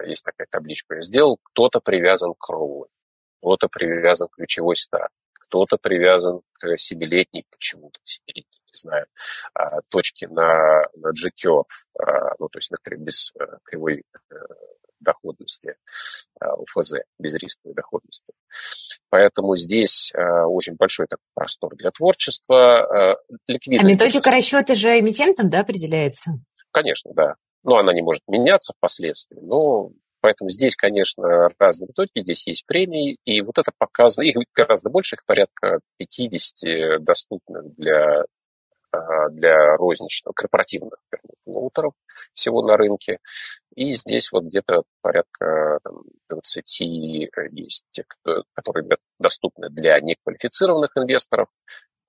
есть 0.06 0.24
такая 0.24 0.48
табличка, 0.50 0.96
я 0.96 1.02
сделал. 1.02 1.40
Кто-то 1.44 1.80
привязан 1.80 2.34
к 2.38 2.50
РОВ, 2.50 2.88
кто-то 3.40 3.68
привязан 3.68 4.28
к 4.28 4.36
ключевой 4.36 4.76
ставке, 4.76 5.16
кто-то 5.34 5.78
привязан 5.78 6.42
к 6.54 6.78
семилетней, 6.78 7.46
почему-то 7.50 8.00
семилетней 8.04 8.63
не 8.74 8.80
знаю, 8.80 9.06
а, 9.54 9.82
точки 9.90 10.26
на, 10.26 10.84
на 10.96 11.12
G-curve, 11.12 11.64
а, 12.00 12.36
ну, 12.40 12.50
то 12.50 12.58
есть 12.58 12.72
на, 12.72 12.78
без 12.96 13.32
э, 13.40 13.46
кривой 13.64 14.04
э, 14.14 14.36
доходности 15.00 15.76
а, 16.40 16.56
УФЗ, 16.56 16.96
без 17.20 17.36
рисковой 17.36 17.76
доходности. 17.76 18.34
Поэтому 19.10 19.56
здесь 19.56 20.12
очень 20.16 20.76
большой 20.76 21.08
такой 21.08 21.26
простор 21.34 21.76
для 21.76 21.92
творчества. 21.92 23.18
Ликвидность. 23.48 23.84
А 23.84 24.06
методика 24.06 24.32
расчета 24.32 24.76
же 24.76 25.00
эмитентом, 25.00 25.50
да, 25.50 25.60
определяется? 25.60 26.32
Конечно, 26.72 27.12
да. 27.14 27.36
Но 27.64 27.78
она 27.78 27.94
не 27.94 28.02
может 28.02 28.24
меняться 28.28 28.74
впоследствии, 28.76 29.40
но 29.42 29.92
Поэтому 30.24 30.50
здесь, 30.50 30.78
конечно, 30.78 31.50
разные 31.60 31.90
методики, 31.90 32.24
здесь 32.24 32.48
есть 32.48 32.66
премии, 32.66 33.18
и 33.26 33.42
вот 33.42 33.58
это 33.58 33.74
показано, 33.78 34.24
их 34.24 34.38
гораздо 34.56 34.90
больше, 34.90 35.18
их 35.18 35.26
порядка 35.26 35.82
50 35.98 37.04
доступных 37.04 37.74
для 37.74 38.24
для 39.32 39.76
розничного, 39.78 40.34
корпоративных 40.34 41.00
флоутеров 41.44 41.94
всего 42.34 42.62
на 42.62 42.78
рынке. 42.78 43.20
И 43.76 43.92
здесь 43.92 44.32
вот 44.32 44.46
где-то 44.46 44.84
порядка 45.02 45.80
там, 45.84 46.04
20 46.30 46.80
есть 47.52 47.86
те, 47.92 48.06
которые 48.54 48.88
доступны 49.20 49.70
для 49.70 50.00
неквалифицированных 50.00 50.92
инвесторов. 50.96 51.48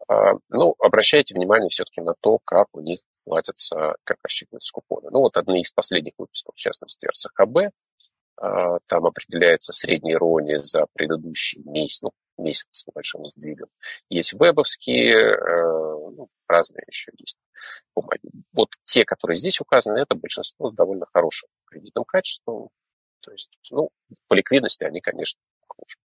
А, 0.09 0.33
ну, 0.51 0.75
обращайте 0.79 1.35
внимание 1.35 1.69
все-таки 1.71 2.01
на 2.01 2.15
то, 2.21 2.39
как 2.45 2.67
у 2.73 2.81
них 2.81 3.01
платятся, 3.25 3.95
как 4.05 4.19
рассчитываются 4.23 4.73
купоны. 4.73 5.09
Ну, 5.11 5.21
вот 5.21 5.37
одни 5.37 5.61
из 5.61 5.73
последних 5.73 6.13
выпусков, 6.19 6.55
в 6.55 6.59
частности, 6.59 7.07
РСХБ, 7.07 7.73
а, 8.37 8.79
там 8.87 9.07
определяется 9.07 9.73
средний 9.73 10.17
рони 10.17 10.57
за 10.57 10.87
предыдущий 10.93 11.63
месяц, 11.65 12.03
ну, 12.03 12.11
месяц 12.37 12.67
с 12.71 12.87
небольшим 12.87 13.25
сдвигом. 13.25 13.69
Есть 14.11 14.33
вебовские, 14.35 15.15
э, 15.15 15.64
разные 16.55 16.85
еще 16.87 17.13
есть 17.19 17.37
бумаги. 17.95 18.31
Вот 18.53 18.69
те, 18.85 19.05
которые 19.05 19.37
здесь 19.37 19.61
указаны, 19.61 19.99
это 19.99 20.15
большинство 20.15 20.71
с 20.71 20.75
довольно 20.75 21.07
хорошим 21.13 21.49
кредитным 21.67 22.05
качеством. 22.05 22.69
То 23.21 23.33
есть, 23.33 23.51
ну, 23.71 23.91
по 24.29 24.35
ликвидности 24.35 24.85
они, 24.85 25.01
конечно, 25.01 25.41
хуже. 25.67 25.97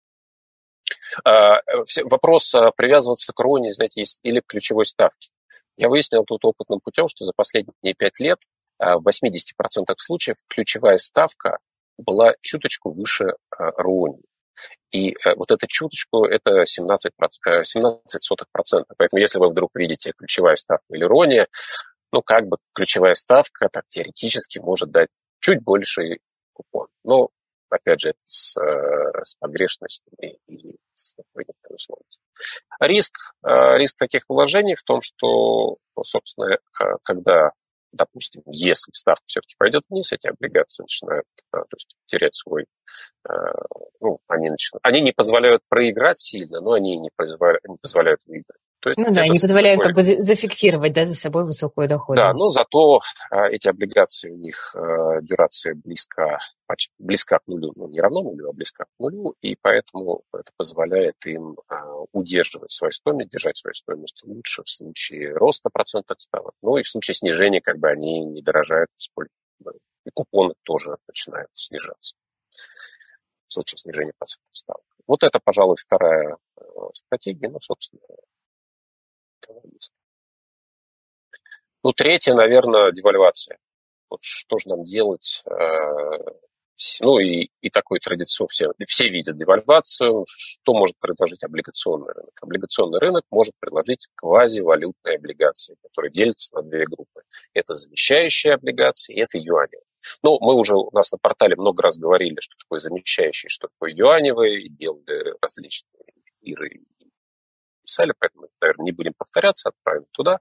А, 1.25 1.61
вопрос 2.05 2.55
а, 2.55 2.71
привязываться 2.71 3.33
к 3.33 3.41
рони, 3.41 3.71
знаете, 3.71 4.01
есть 4.01 4.21
или 4.23 4.41
к 4.41 4.47
ключевой 4.47 4.87
ставке. 4.87 5.31
Я 5.77 5.89
выяснил 5.89 6.25
тут 6.25 6.45
опытным 6.45 6.81
путем, 6.81 7.07
что 7.09 7.25
за 7.25 7.33
последние 7.37 7.95
пять 7.95 8.19
лет 8.19 8.39
в 8.79 9.07
80% 9.07 9.95
случаев 9.97 10.37
ключевая 10.49 10.97
ставка 10.97 11.59
была 11.99 12.35
чуточку 12.41 12.91
выше 12.91 13.35
рони. 13.51 14.23
И 14.90 15.11
э, 15.11 15.35
вот 15.37 15.51
эта 15.51 15.66
чуточку– 15.66 16.25
это 16.27 16.64
17, 16.64 17.12
17 17.62 18.23
сотых 18.23 18.47
процента. 18.53 18.94
Поэтому 18.97 19.21
если 19.21 19.38
вы 19.38 19.51
вдруг 19.51 19.71
видите 19.75 20.12
ключевая 20.16 20.57
ставка 20.57 20.87
или 20.90 21.05
рония, 21.05 21.47
ну, 22.12 22.23
как 22.23 22.47
бы 22.47 22.57
ключевая 22.73 23.14
ставка 23.14 23.68
так 23.71 23.85
теоретически 23.88 24.59
может 24.59 24.90
дать 24.90 25.09
чуть 25.40 25.62
больший 25.62 26.21
купон. 26.53 26.88
Но, 27.05 27.29
опять 27.68 28.01
же, 28.01 28.14
с, 28.23 28.57
э, 28.59 29.23
с 29.25 29.35
погрешностями 29.37 30.38
и 30.47 30.77
с 30.94 31.16
некоторой 31.35 31.77
условностью. 31.77 32.25
Риск, 32.81 33.12
э, 33.47 33.77
риск 33.77 33.97
таких 33.99 34.25
вложений 34.29 34.77
в 34.77 34.83
том, 34.83 35.01
что, 35.03 35.77
собственно, 36.03 36.59
когда 37.03 37.53
допустим, 37.92 38.42
если 38.46 38.92
ставка 38.92 39.24
все-таки 39.27 39.55
пойдет 39.59 39.83
вниз, 39.88 40.12
эти 40.12 40.27
облигации 40.29 40.83
начинают 40.83 41.24
то 41.51 41.64
есть, 41.74 41.96
терять 42.07 42.35
свой 42.35 42.66
Э, 43.29 43.33
ну, 44.01 44.20
они, 44.29 44.51
начинают, 44.51 44.81
они 44.85 45.01
не 45.01 45.12
позволяют 45.12 45.62
проиграть 45.68 46.18
сильно, 46.18 46.61
но 46.61 46.72
они 46.72 46.96
не 46.96 47.11
позволяют, 47.14 47.64
не 47.66 47.77
позволяют 47.77 48.20
выиграть. 48.27 48.61
То 48.81 48.91
есть 48.91 48.99
ну 48.99 49.12
да, 49.12 49.23
они 49.23 49.38
позволяют 49.41 49.81
такой... 49.81 49.95
как 49.95 50.17
бы 50.17 50.23
зафиксировать 50.23 50.93
да, 50.93 51.05
за 51.05 51.14
собой 51.17 51.45
высокую 51.45 51.88
доходность. 51.88 52.23
Да, 52.23 52.33
но 52.33 52.47
зато 52.47 53.01
а, 53.31 53.49
эти 53.49 53.69
облигации, 53.69 54.31
у 54.31 54.37
них 54.37 54.75
а, 54.77 55.21
дюрация 55.21 55.75
близка, 55.75 56.38
почти, 56.67 56.93
близка 56.99 57.38
к 57.41 57.49
нулю, 57.49 57.73
ну 57.75 57.88
не 57.88 58.01
равно 58.01 58.23
нулю, 58.23 58.51
а 58.51 58.53
близка 58.53 58.85
к 58.85 59.01
нулю, 59.01 59.35
и 59.41 59.57
поэтому 59.61 60.23
это 60.33 60.53
позволяет 60.57 61.17
им 61.27 61.57
а, 61.69 62.03
удерживать 62.12 62.71
свою 62.71 62.93
стоимость, 62.93 63.31
держать 63.31 63.57
свою 63.57 63.75
стоимость 63.75 64.23
лучше 64.25 64.62
в 64.62 64.71
случае 64.71 65.33
роста 65.33 65.71
процентных 65.73 66.21
ставок, 66.21 66.55
ну 66.62 66.77
и 66.77 66.83
в 66.83 66.88
случае 66.88 67.14
снижения 67.14 67.61
как 67.61 67.79
бы 67.79 67.88
они 67.88 68.25
не 68.25 68.43
дорожают, 68.43 68.91
и 70.05 70.11
купоны 70.14 70.55
тоже 70.62 70.97
начинают 71.09 71.51
снижаться 71.53 72.14
в 73.49 73.53
случае 73.55 73.79
снижения 73.79 74.12
процентных 74.17 74.55
ставок. 74.55 74.85
Вот 75.07 75.23
это, 75.23 75.41
пожалуй, 75.43 75.77
вторая 75.79 76.37
э, 76.57 76.62
стратегия, 76.93 77.49
ну, 77.49 77.59
собственно, 77.61 78.03
Ну, 81.85 81.92
третье, 81.92 82.35
наверное, 82.35 82.92
девальвация. 82.92 83.59
Вот 84.11 84.20
что 84.22 84.59
же 84.59 84.68
нам 84.68 84.85
делать? 84.85 85.42
Э, 85.46 86.18
ну, 87.01 87.18
и, 87.18 87.51
и 87.61 87.70
такой 87.70 87.98
традицию 87.98 88.46
все, 88.48 88.70
все 88.87 89.09
видят 89.09 89.37
девальвацию. 89.37 90.24
Что 90.29 90.74
может 90.74 90.96
предложить 90.98 91.42
облигационный 91.42 92.12
рынок? 92.12 92.33
Облигационный 92.40 93.01
рынок 93.01 93.24
может 93.31 93.55
предложить 93.59 94.09
квазивалютные 94.14 95.16
облигации, 95.16 95.77
которые 95.83 96.12
делятся 96.12 96.55
на 96.55 96.62
две 96.62 96.85
группы. 96.85 97.22
Это 97.53 97.74
замещающие 97.74 98.55
облигации, 98.55 99.14
и 99.14 99.20
это 99.20 99.38
юани. 99.38 99.79
Ну, 100.22 100.38
мы 100.40 100.55
уже 100.55 100.74
у 100.74 100.90
нас 100.92 101.11
на 101.11 101.18
портале 101.18 101.57
много 101.57 101.83
раз 101.83 101.98
говорили, 101.98 102.37
что 102.40 102.55
такое 102.59 102.79
замещающий, 102.79 103.48
что 103.48 103.68
такое 103.68 103.92
юаневые, 103.92 104.62
и 104.62 104.68
делали 104.68 105.35
различные 105.42 106.05
иры 106.40 106.68
и 106.68 106.98
писали, 107.88 108.12
поэтому, 108.18 108.48
наверное, 108.61 108.85
не 108.85 108.92
будем 108.92 109.14
повторяться, 109.16 109.70
отправим 109.70 110.05
туда. 110.12 110.38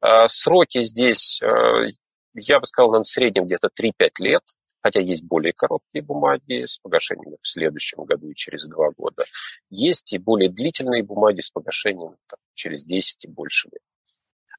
А, 0.00 0.28
сроки 0.28 0.82
здесь, 0.82 1.40
а, 1.42 1.86
я 2.34 2.60
бы 2.60 2.66
сказал, 2.66 2.90
наверное, 2.90 3.04
в 3.04 3.08
среднем 3.08 3.46
где-то 3.46 3.70
3-5 3.74 4.10
лет, 4.18 4.42
хотя 4.82 5.00
есть 5.00 5.24
более 5.24 5.52
короткие 5.54 6.04
бумаги 6.04 6.64
с 6.66 6.78
погашением 6.78 7.36
в 7.40 7.48
следующем 7.48 8.04
году 8.04 8.28
и 8.28 8.34
через 8.34 8.66
два 8.68 8.90
года. 8.96 9.24
Есть 9.70 10.12
и 10.12 10.18
более 10.18 10.50
длительные 10.50 11.02
бумаги 11.02 11.40
с 11.40 11.50
погашением 11.50 12.16
там, 12.28 12.38
через 12.54 12.84
10 12.84 13.24
и 13.24 13.28
больше 13.28 13.68
лет. 13.72 13.82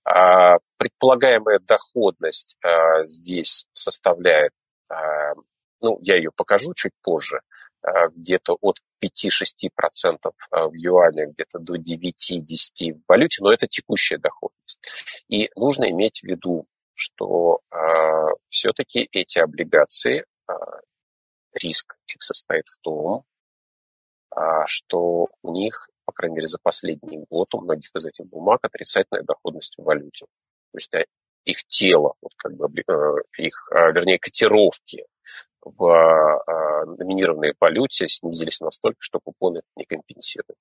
А, 0.04 0.58
предполагаемая 0.78 1.60
доходность 1.60 2.58
а, 2.63 3.06
здесь 3.06 3.65
составляет, 3.74 4.54
а, 4.89 5.34
ну, 5.82 6.00
я 6.02 6.17
ее 6.17 6.32
покажу 6.36 6.74
чуть 6.74 6.93
позже, 7.04 7.41
где-то 8.15 8.58
от 8.62 8.80
5-6% 9.04 9.70
в 10.52 10.74
юанях, 10.74 11.30
где-то 11.32 11.60
до 11.60 11.76
9-10% 11.76 12.94
в 12.94 13.02
валюте, 13.08 13.44
но 13.44 13.52
это 13.52 13.68
текущая 13.68 14.18
доходность. 14.18 14.80
И 15.28 15.50
нужно 15.56 15.89
иметь 15.89 16.20
в 16.22 16.24
виду, 16.28 16.68
что 16.94 17.62
все-таки 18.50 19.08
эти 19.12 19.39
облигации, 19.39 20.26
риск 21.54 21.96
их 22.08 22.22
состоит 22.22 22.68
в 22.68 22.78
том, 22.82 23.24
что 24.65 25.30
у 25.42 25.54
них 25.54 25.89
по 26.10 26.13
крайней 26.13 26.38
мере, 26.38 26.48
за 26.48 26.58
последний 26.58 27.24
год 27.30 27.54
у 27.54 27.62
многих 27.62 27.92
из 27.96 28.04
этих 28.04 28.26
бумаг 28.26 28.62
отрицательная 28.63 29.22
доходность 29.22 29.76
в 29.78 29.84
валюте. 29.84 30.26
То 30.72 30.78
есть 30.80 30.92
их 31.46 31.63
тело, 31.65 32.15
вот 32.20 32.32
как 32.36 32.56
бы, 32.56 32.68
э, 32.68 33.13
их, 33.38 33.70
вернее, 33.72 34.18
котировки 34.18 35.06
в 35.63 35.86
а, 35.86 36.86
номинированной 36.86 37.54
валюте 37.60 38.08
снизились 38.08 38.62
настолько, 38.62 38.98
что 39.00 39.19
купоны 39.19 39.62
не 39.76 39.86
компенсируют. 39.86 40.58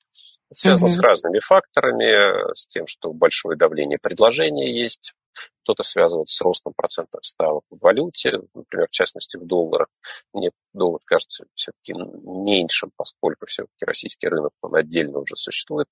Это 0.50 0.54
связано 0.54 0.88
mm-hmm. 0.88 0.92
с 0.92 1.00
разными 1.00 1.38
факторами, 1.40 2.52
с 2.54 2.66
тем, 2.66 2.86
что 2.86 3.12
большое 3.12 3.56
давление 3.56 3.98
предложения 4.00 4.72
есть 4.72 5.14
кто-то 5.62 5.82
связывает 5.82 6.28
с 6.28 6.40
ростом 6.40 6.72
процентных 6.74 7.24
ставок 7.24 7.64
в 7.70 7.78
валюте, 7.78 8.40
например, 8.54 8.88
в 8.88 8.90
частности 8.90 9.36
в 9.36 9.46
долларах. 9.46 9.88
Мне 10.32 10.50
доллар 10.72 11.00
кажется 11.04 11.44
все-таки 11.54 11.92
меньшим, 11.92 12.90
поскольку 12.96 13.46
все-таки 13.46 13.84
российский 13.84 14.28
рынок, 14.28 14.52
он 14.62 14.74
отдельно 14.76 15.18
уже 15.18 15.36
существует. 15.36 15.88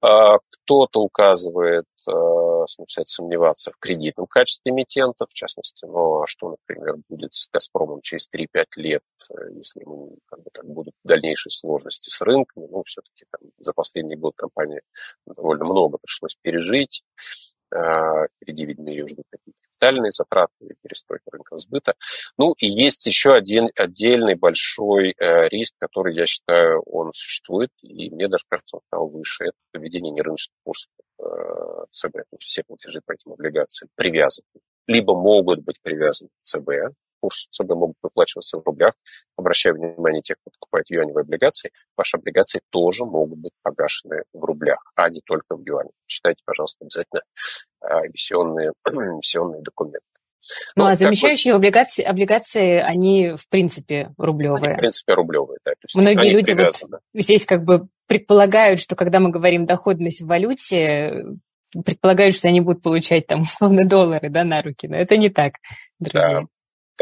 А 0.00 0.38
кто-то 0.50 1.00
указывает, 1.00 1.84
начинает 2.06 3.06
а, 3.06 3.10
сомневаться 3.10 3.70
в 3.70 3.78
кредитном 3.78 4.26
качестве 4.26 4.72
эмитентов, 4.72 5.30
в 5.30 5.34
частности, 5.34 5.84
ну, 5.86 6.22
а 6.22 6.26
что, 6.26 6.50
например, 6.50 6.96
будет 7.08 7.32
с 7.34 7.48
«Газпромом» 7.52 8.00
через 8.02 8.28
3-5 8.28 8.64
лет, 8.76 9.02
если 9.52 9.84
как 10.26 10.42
бы, 10.42 10.50
так, 10.52 10.64
будут 10.66 10.94
дальнейшие 11.04 11.50
сложности 11.50 12.10
с 12.10 12.20
рынками. 12.20 12.66
Ну, 12.70 12.82
все-таки 12.84 13.24
там, 13.30 13.50
за 13.58 13.72
последний 13.72 14.16
год 14.16 14.34
компания 14.36 14.82
довольно 15.26 15.64
много 15.64 15.98
пришлось 15.98 16.36
пережить. 16.42 17.04
Впереди 17.72 18.66
видны 18.66 18.90
ее 18.90 19.06
ждут 19.06 19.24
какие-то 19.30 19.58
капитальные 19.82 20.10
затраты, 20.10 20.52
перестройка 20.82 21.30
рынка 21.32 21.56
сбыта. 21.58 21.94
Ну 22.38 22.54
и 22.58 22.66
есть 22.68 23.06
еще 23.06 23.32
один 23.32 23.70
отдельный 23.76 24.34
большой 24.34 25.10
э, 25.10 25.48
риск, 25.48 25.74
который, 25.78 26.14
я 26.14 26.26
считаю, 26.26 26.82
он 26.82 27.12
существует, 27.12 27.70
и 27.82 28.10
мне 28.10 28.28
даже 28.28 28.44
кажется, 28.48 28.76
он 28.76 28.82
стал 28.86 29.08
выше. 29.08 29.44
Это 29.44 29.56
поведение 29.72 30.12
нерыночных 30.12 30.54
курсов 30.64 30.90
э, 31.18 31.24
ЦБ. 31.90 32.12
То 32.12 32.36
есть 32.38 32.48
все 32.48 32.62
платежи 32.62 33.00
по 33.04 33.12
этим 33.12 33.32
облигациям 33.32 33.88
привязаны, 33.94 34.46
либо 34.86 35.14
могут 35.14 35.60
быть 35.64 35.80
привязаны 35.82 36.30
к 36.38 36.44
ЦБ, 36.44 36.94
курс 37.22 37.46
ЦБ 37.50 37.70
могут 37.70 37.96
выплачиваться 38.02 38.58
в 38.58 38.66
рублях. 38.66 38.94
Обращаю 39.36 39.76
внимание 39.76 40.22
тех, 40.22 40.36
кто 40.40 40.50
покупает 40.50 40.90
юаневые 40.90 41.22
облигации, 41.22 41.70
ваши 41.96 42.16
облигации 42.16 42.60
тоже 42.70 43.04
могут 43.04 43.38
быть 43.38 43.52
погашены 43.62 44.24
в 44.32 44.44
рублях, 44.44 44.78
а 44.96 45.08
не 45.08 45.20
только 45.24 45.56
в 45.56 45.62
юане. 45.64 45.90
Читайте, 46.06 46.42
пожалуйста, 46.44 46.84
обязательно 46.84 47.22
а, 47.80 48.06
эмиссионные, 48.06 48.72
эмиссионные 48.88 49.62
документы. 49.62 50.00
Ну, 50.74 50.84
ну 50.84 50.90
а 50.90 50.94
замещающие 50.96 51.54
вот... 51.54 51.58
облигации, 51.58 52.02
облигации, 52.02 52.80
они 52.80 53.34
в 53.36 53.48
принципе 53.48 54.12
рублевые. 54.18 54.70
Они 54.70 54.74
в 54.74 54.78
принципе 54.78 55.14
рублевые, 55.14 55.58
да. 55.64 55.72
То 55.72 55.84
есть 55.84 55.94
Многие 55.94 56.32
люди 56.32 56.52
вот 56.52 57.00
здесь 57.14 57.46
как 57.46 57.62
бы 57.62 57.86
предполагают, 58.08 58.80
что 58.80 58.96
когда 58.96 59.20
мы 59.20 59.30
говорим 59.30 59.66
доходность 59.66 60.22
в 60.22 60.26
валюте, 60.26 61.24
предполагают, 61.84 62.34
что 62.34 62.48
они 62.48 62.60
будут 62.60 62.82
получать 62.82 63.26
там 63.26 63.40
условно 63.40 63.86
доллары 63.86 64.28
да, 64.30 64.44
на 64.44 64.62
руки, 64.62 64.88
но 64.88 64.96
это 64.96 65.16
не 65.16 65.30
так, 65.30 65.54
друзья. 65.98 66.40
Да, 66.40 66.46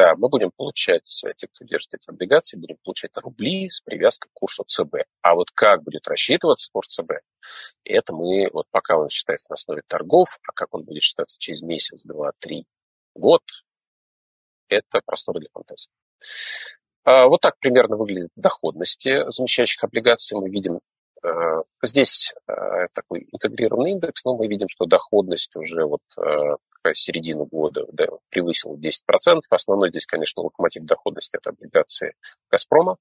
да, 0.01 0.15
мы 0.17 0.31
будем 0.31 0.51
получать, 0.51 1.05
те, 1.37 1.47
кто 1.47 1.65
держит 1.67 1.93
эти 1.93 2.09
облигации, 2.09 2.57
будем 2.57 2.79
получать 2.83 3.11
рубли 3.17 3.69
с 3.69 3.83
привязкой 3.83 4.31
к 4.31 4.33
курсу 4.33 4.65
ЦБ. 4.67 5.05
А 5.21 5.35
вот 5.35 5.51
как 5.51 5.83
будет 5.83 6.09
рассчитываться 6.09 6.71
курс 6.73 6.89
ЦБ, 6.89 7.13
это 7.85 8.15
мы, 8.15 8.49
вот 8.51 8.65
пока 8.71 8.97
он 8.97 9.11
считается 9.11 9.51
на 9.51 9.55
основе 9.55 9.83
торгов, 9.87 10.39
а 10.49 10.53
как 10.53 10.73
он 10.73 10.85
будет 10.85 11.03
считаться 11.03 11.37
через 11.39 11.61
месяц, 11.61 12.07
два, 12.07 12.33
три, 12.39 12.65
год– 13.15 13.43
это 14.69 15.03
простор 15.05 15.39
для 15.39 15.51
фантазии. 15.53 15.91
А, 17.05 17.27
вот 17.27 17.43
так 17.43 17.59
примерно 17.59 17.97
выглядят 17.97 18.31
доходности 18.37 19.29
замещающих 19.29 19.85
облигаций. 19.85 20.39
Мы 20.39 20.49
видим 20.49 20.81
здесь 21.83 22.35
а, 22.47 22.89
такой 22.95 23.29
интегрированный 23.33 23.93
индекс, 23.93 24.25
но 24.25 24.37
мы 24.37 24.47
видим, 24.47 24.69
что 24.69 24.87
доходность 24.87 25.55
уже 25.57 25.85
вот 25.85 26.01
к 26.83 26.95
середину 26.95 27.45
года 27.45 27.87
да, 27.93 28.07
превысила 28.31 28.75
10%. 28.75 29.41
Основной 29.51 29.91
здесь, 29.91 30.07
конечно, 30.07 30.43
локомотив 30.43 30.85
доходности– 30.85 31.37
это 31.41 31.51
облигации 31.51 32.15
«Газпрома». 32.51 32.97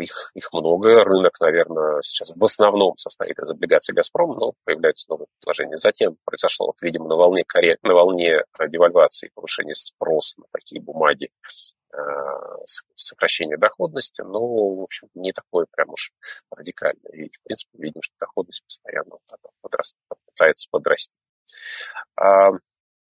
Их, 0.00 0.30
их 0.34 0.52
много. 0.52 1.04
Рынок, 1.04 1.40
наверное, 1.40 2.00
сейчас 2.02 2.32
в 2.34 2.44
основном 2.44 2.96
состоит 2.96 3.38
из 3.38 3.50
облигаций 3.50 3.94
«Газпрома», 3.94 4.34
но 4.34 4.52
появляются 4.64 5.10
новые 5.10 5.26
предложения. 5.38 5.76
Затем 5.76 6.16
произошло, 6.24 6.66
вот, 6.66 6.82
видимо, 6.82 7.08
на 7.08 7.16
волне, 7.16 7.44
на 7.82 7.94
волне 7.94 8.42
девальвации 8.68 9.30
повышения 9.34 9.74
спроса 9.74 10.40
на 10.40 10.46
такие 10.52 10.80
бумаги 10.80 11.30
Э, 11.90 12.66
сокращение 12.96 13.56
доходности, 13.56 14.20
но, 14.20 14.40
в 14.40 14.82
общем, 14.82 15.08
не 15.14 15.32
такое 15.32 15.66
прям 15.74 15.88
уж 15.90 16.12
радикальное. 16.50 17.12
И, 17.12 17.30
в 17.30 17.42
принципе, 17.44 17.78
видим, 17.78 18.02
что 18.02 18.14
доходность 18.20 18.62
постоянно 18.62 19.16
подраст, 19.62 19.96
пытается 20.26 20.68
подрасти. 20.70 21.18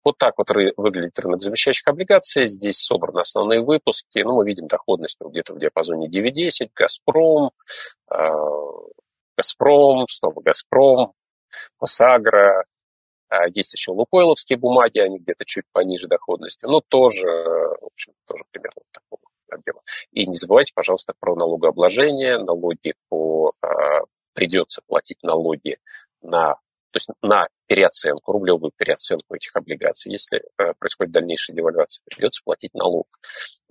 Вот 0.04 0.16
так 0.18 0.34
вот 0.38 0.48
выглядит 0.76 1.18
рынок 1.18 1.42
замещающих 1.42 1.86
облигаций. 1.86 2.48
Здесь 2.48 2.78
собраны 2.78 3.20
основные 3.20 3.60
выпуски. 3.60 4.20
Ну, 4.20 4.36
мы 4.36 4.46
видим 4.46 4.66
доходность 4.66 5.16
ну, 5.20 5.28
где-то 5.28 5.54
в 5.54 5.58
диапазоне 5.58 6.08
9-10. 6.08 6.70
Газпром, 6.74 7.50
а, 8.08 8.30
Газпром, 9.36 10.06
снова 10.08 10.40
Газпром, 10.40 11.12
Посагра, 11.78 12.64
а 13.30 13.46
есть 13.54 13.72
еще 13.74 13.92
лукойловские 13.92 14.58
бумаги, 14.58 14.98
они 14.98 15.18
где-то 15.18 15.44
чуть 15.44 15.64
пониже 15.72 16.08
доходности, 16.08 16.66
но 16.66 16.80
тоже, 16.80 17.26
в 17.26 17.86
общем, 17.86 18.12
тоже 18.26 18.42
примерно 18.50 18.82
такого 18.90 19.22
объема. 19.48 19.82
И 20.10 20.26
не 20.26 20.34
забывайте, 20.34 20.72
пожалуйста, 20.74 21.14
про 21.18 21.36
налогообложение. 21.36 22.38
Налоги 22.38 22.94
по... 23.08 23.52
А, 23.62 24.00
придется 24.32 24.82
платить 24.86 25.22
налоги 25.22 25.78
на 26.22 26.56
то 26.90 26.96
есть 26.96 27.08
на 27.22 27.46
переоценку, 27.66 28.32
рублевую 28.32 28.72
переоценку 28.76 29.34
этих 29.34 29.54
облигаций. 29.54 30.10
Если 30.10 30.42
э, 30.58 30.74
происходит 30.78 31.12
дальнейшая 31.12 31.56
девальвация, 31.56 32.02
придется 32.04 32.42
платить 32.44 32.74
налог. 32.74 33.06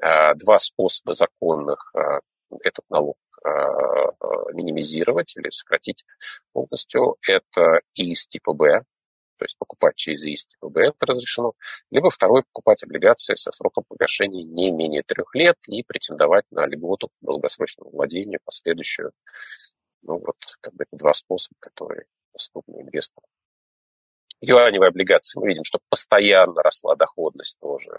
Э, 0.02 0.34
два 0.36 0.58
способа 0.58 1.14
законных 1.14 1.92
э, 1.96 2.00
этот 2.64 2.86
налог 2.90 3.16
минимизировать 4.54 5.38
или 5.38 5.50
сократить 5.50 6.04
полностью. 6.52 7.16
Это 7.26 7.80
из 7.94 8.28
типа 8.28 8.52
Б, 8.52 8.84
то 9.38 9.46
есть 9.46 9.58
покупать 9.58 9.96
через 9.96 10.26
ИИС 10.26 10.48
типа 10.48 10.68
Б 10.68 10.88
это 10.88 11.06
разрешено, 11.06 11.54
либо 11.90 12.10
второй 12.10 12.44
покупать 12.44 12.84
облигации 12.84 13.36
со 13.36 13.54
сроком 13.54 13.86
погашения 13.88 14.44
не 14.44 14.72
менее 14.72 15.04
трех 15.04 15.34
лет 15.36 15.56
и 15.68 15.84
претендовать 15.84 16.44
на 16.52 16.66
льготу 16.68 17.08
по 17.22 17.28
долгосрочному 17.28 17.92
владению 17.92 18.42
последующую. 18.44 19.14
Ну 20.02 20.18
вот, 20.18 20.36
как 20.60 20.74
бы 20.74 20.84
это 20.84 20.98
два 20.98 21.14
способа, 21.14 21.56
которые 21.62 22.06
доступны 22.34 22.82
инвесторам. 22.82 23.28
Юаневые 24.42 24.90
облигации 24.90 25.40
мы 25.40 25.50
видим, 25.50 25.64
что 25.64 25.80
постоянно 25.90 26.62
росла 26.62 26.96
доходность 26.96 27.58
тоже, 27.60 27.92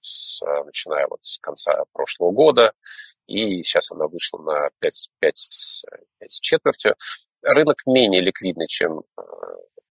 с, 0.00 0.42
начиная 0.64 1.06
вот 1.08 1.20
с 1.22 1.38
конца 1.38 1.84
прошлого 1.92 2.32
года, 2.32 2.72
и 3.26 3.62
сейчас 3.62 3.90
она 3.90 4.06
вышла 4.06 4.38
на 4.38 4.70
5, 4.80 5.08
5, 5.20 5.84
5 6.20 6.30
с 6.30 6.40
четвертью. 6.40 6.96
Рынок 7.42 7.82
менее 7.86 8.20
ликвидный, 8.20 8.66
чем, 8.66 9.02
э, 9.18 9.22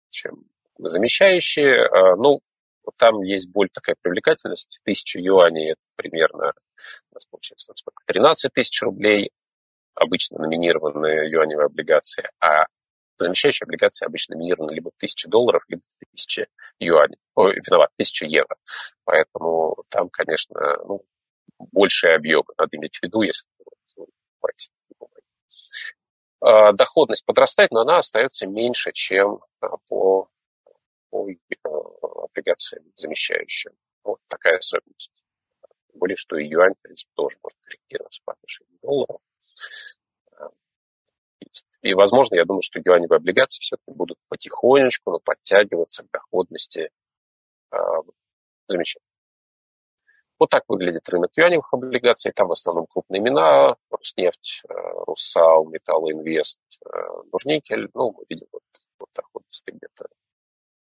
чем 0.10 0.43
замещающие. 0.78 1.86
А, 1.86 2.15
ну, 2.17 2.41
там 2.97 3.21
есть 3.21 3.50
более 3.50 3.71
такая 3.74 3.95
привлекательность. 4.02 4.80
Тысяча 4.84 5.19
юаней– 5.19 5.71
это 5.71 5.82
примерно, 5.95 6.54
у 7.12 7.15
нас 7.15 7.26
получается, 7.26 7.74
сколько, 7.76 8.04
13 8.06 8.52
тысяч 8.54 8.82
рублей, 8.82 9.32
обычно 9.95 10.39
номинированные 10.39 11.30
юаневые 11.30 11.67
облигации, 11.67 12.30
а 12.39 12.65
замещающие 13.17 13.65
облигации 13.65 14.06
обычно 14.06 14.36
номинированы 14.36 14.74
либо 14.74 14.91
тысячи 14.97 15.28
долларов, 15.28 15.63
либо 15.67 15.82
тысячи 16.12 16.47
юаней. 16.80 17.17
Ой, 17.36 17.56
виноват, 17.56 17.89
тысяча 17.97 18.26
евро. 18.26 18.56
Поэтому 19.04 19.84
там, 19.89 20.10
конечно, 20.10 20.56
ну, 20.86 21.04
большие 21.71 22.15
объемы 22.15 22.45
надо 22.58 22.78
иметь 22.78 22.97
в 22.97 23.04
виду, 23.04 23.21
если 23.21 23.45
а, 26.43 26.74
доходность 26.74 27.26
подрастает, 27.26 27.71
но 27.71 27.82
она 27.82 27.97
остается 27.97 28.47
меньше, 28.47 28.91
чем 28.91 29.41
а, 29.60 29.78
по 29.88 30.28
по 31.12 31.28
облигациям 32.24 32.86
замещающим. 32.95 33.71
Вот 34.04 34.19
такая 34.28 34.58
особенность. 34.58 35.12
Тем 35.91 36.00
более, 36.00 36.15
что 36.15 36.38
и 36.38 36.47
юань, 36.47 36.74
в 36.74 36.82
принципе, 36.82 37.12
тоже 37.15 37.38
может 37.43 37.58
корректироваться 37.62 38.21
по 38.24 38.34
отношению 38.34 38.78
к 38.78 38.82
доллару. 38.82 39.21
И, 41.82 41.94
возможно, 41.94 42.36
я 42.36 42.46
думаю, 42.46 42.62
что 42.62 42.80
юаневые 42.84 43.17
облигации 43.17 43.62
все-таки 43.62 43.91
будут 43.91 44.17
потихонечку, 44.30 45.12
но 45.12 45.20
подтягиваться 45.20 46.04
к 46.04 46.12
доходности 46.12 46.89
э, 47.72 47.78
замещения. 48.67 49.06
Вот 50.39 50.50
так 50.50 50.63
выглядит 50.67 51.08
рынок 51.10 51.32
юаневых 51.36 51.74
облигаций. 51.74 52.32
Там 52.32 52.48
в 52.48 52.52
основном 52.52 52.88
крупные 52.88 53.20
имена. 53.20 53.76
Роснефть, 53.91 54.63
Русал, 55.06 55.65
Металлоинвест, 55.65 56.60
Нурникель. 57.32 57.89
Ну, 57.94 58.12
мы 58.17 58.26
видим 58.28 58.48
вот, 58.52 58.63
вот 58.98 59.10
доходность 59.13 59.63
где-то 59.67 60.08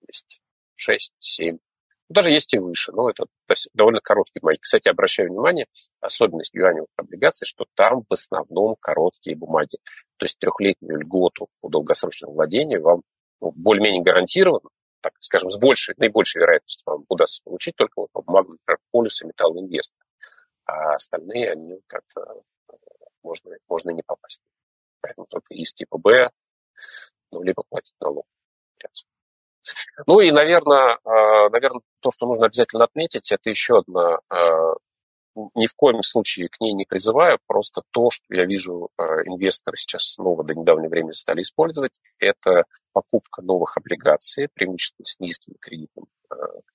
есть 0.08 0.40
6, 0.76 1.12
7. 1.18 1.58
Даже 2.08 2.32
есть 2.32 2.52
и 2.52 2.58
выше, 2.58 2.92
но 2.92 3.08
это 3.08 3.24
довольно 3.72 4.00
короткие 4.00 4.40
бумаги. 4.40 4.58
Кстати, 4.60 4.88
обращаю 4.88 5.30
внимание, 5.30 5.66
особенность 6.00 6.54
юаневых 6.54 6.88
облигаций, 6.96 7.46
что 7.46 7.64
там 7.74 8.02
в 8.02 8.12
основном 8.12 8.76
короткие 8.78 9.36
бумаги. 9.36 9.78
То 10.18 10.24
есть 10.24 10.38
трехлетнюю 10.38 11.00
льготу 11.00 11.48
по 11.60 11.68
долгосрочному 11.68 12.34
владению 12.34 12.82
вам 12.82 13.02
ну, 13.40 13.52
более-менее 13.52 14.02
гарантированно, 14.02 14.68
так 15.00 15.14
скажем, 15.20 15.50
с 15.50 15.58
большей, 15.58 15.94
наибольшей 15.98 16.40
вероятностью 16.40 16.82
вам 16.86 17.04
удастся 17.08 17.42
получить 17.42 17.76
только 17.76 18.00
вот 18.00 18.10
по 18.12 18.22
бумагам 18.22 18.58
полюса 18.90 19.26
Металл 19.26 19.58
Инвест. 19.58 19.92
А 20.66 20.94
остальные, 20.94 21.52
они 21.52 21.80
как-то 21.86 22.42
можно, 23.22 23.50
можно 23.68 23.90
не 23.90 24.02
попасть. 24.02 24.40
Поэтому 25.00 25.26
только 25.26 25.54
из 25.54 25.72
типа 25.72 25.98
Б, 25.98 26.30
ну, 27.32 27.42
либо 27.42 27.62
платить 27.68 27.94
налог. 28.00 28.26
Ну 30.06 30.20
и, 30.20 30.30
наверное, 30.30 30.98
а, 31.04 31.48
наверное, 31.50 31.80
то, 32.00 32.10
что 32.10 32.26
нужно 32.26 32.46
обязательно 32.46 32.84
отметить, 32.84 33.32
это 33.32 33.50
еще 33.50 33.78
одна 33.78 34.18
а, 34.28 34.74
ни 35.54 35.66
в 35.66 35.74
коем 35.74 36.02
случае 36.02 36.48
к 36.48 36.60
ней 36.60 36.72
не 36.72 36.84
призываю, 36.84 37.38
просто 37.46 37.82
то, 37.90 38.10
что 38.10 38.24
я 38.30 38.44
вижу, 38.44 38.90
а, 38.96 39.22
инвесторы 39.24 39.76
сейчас 39.76 40.12
снова 40.12 40.44
до 40.44 40.54
недавнего 40.54 40.90
времени 40.90 41.12
стали 41.12 41.40
использовать, 41.40 42.00
это 42.18 42.64
покупка 42.92 43.42
новых 43.42 43.76
облигаций, 43.76 44.48
преимущественно 44.54 45.04
с 45.04 45.18
низким 45.18 45.54
кредитным, 45.60 46.06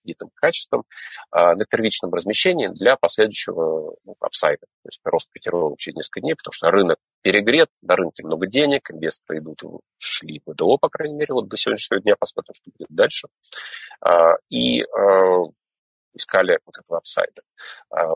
кредитным 0.09 0.31
качеством, 0.35 0.83
на 1.31 1.65
первичном 1.65 2.13
размещении 2.13 2.67
для 2.67 2.95
последующего 2.95 3.95
ну, 4.03 4.15
апсайда, 4.19 4.65
то 4.65 4.87
есть 4.87 4.99
рост 5.03 5.29
котировок 5.31 5.77
через 5.77 5.97
несколько 5.97 6.21
дней, 6.21 6.35
потому 6.35 6.53
что 6.53 6.71
рынок 6.71 6.97
перегрет, 7.21 7.69
на 7.81 7.95
рынке 7.95 8.23
много 8.25 8.47
денег, 8.47 8.91
инвесторы 8.91 9.39
идут, 9.39 9.61
шли 9.97 10.41
в 10.45 10.51
ВДО, 10.51 10.77
по 10.77 10.89
крайней 10.89 11.15
мере, 11.15 11.33
вот 11.33 11.47
до 11.47 11.57
сегодняшнего 11.57 12.01
дня, 12.01 12.15
посмотрим, 12.17 12.53
что 12.53 12.71
будет 12.77 12.89
дальше, 12.89 13.27
а, 14.01 14.35
и 14.49 14.81
а, 14.83 15.45
искали 16.13 16.59
вот 16.65 16.77
этого 16.77 16.97
апсайда. 16.97 17.41
А, 17.91 18.15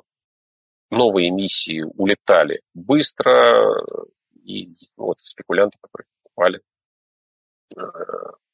новые 0.89 1.29
эмиссии 1.29 1.81
улетали 1.81 2.61
быстро, 2.73 3.83
и 4.43 4.73
вот 4.97 5.19
спекулянты, 5.21 5.77
которые 5.81 6.07
покупали, 6.23 6.61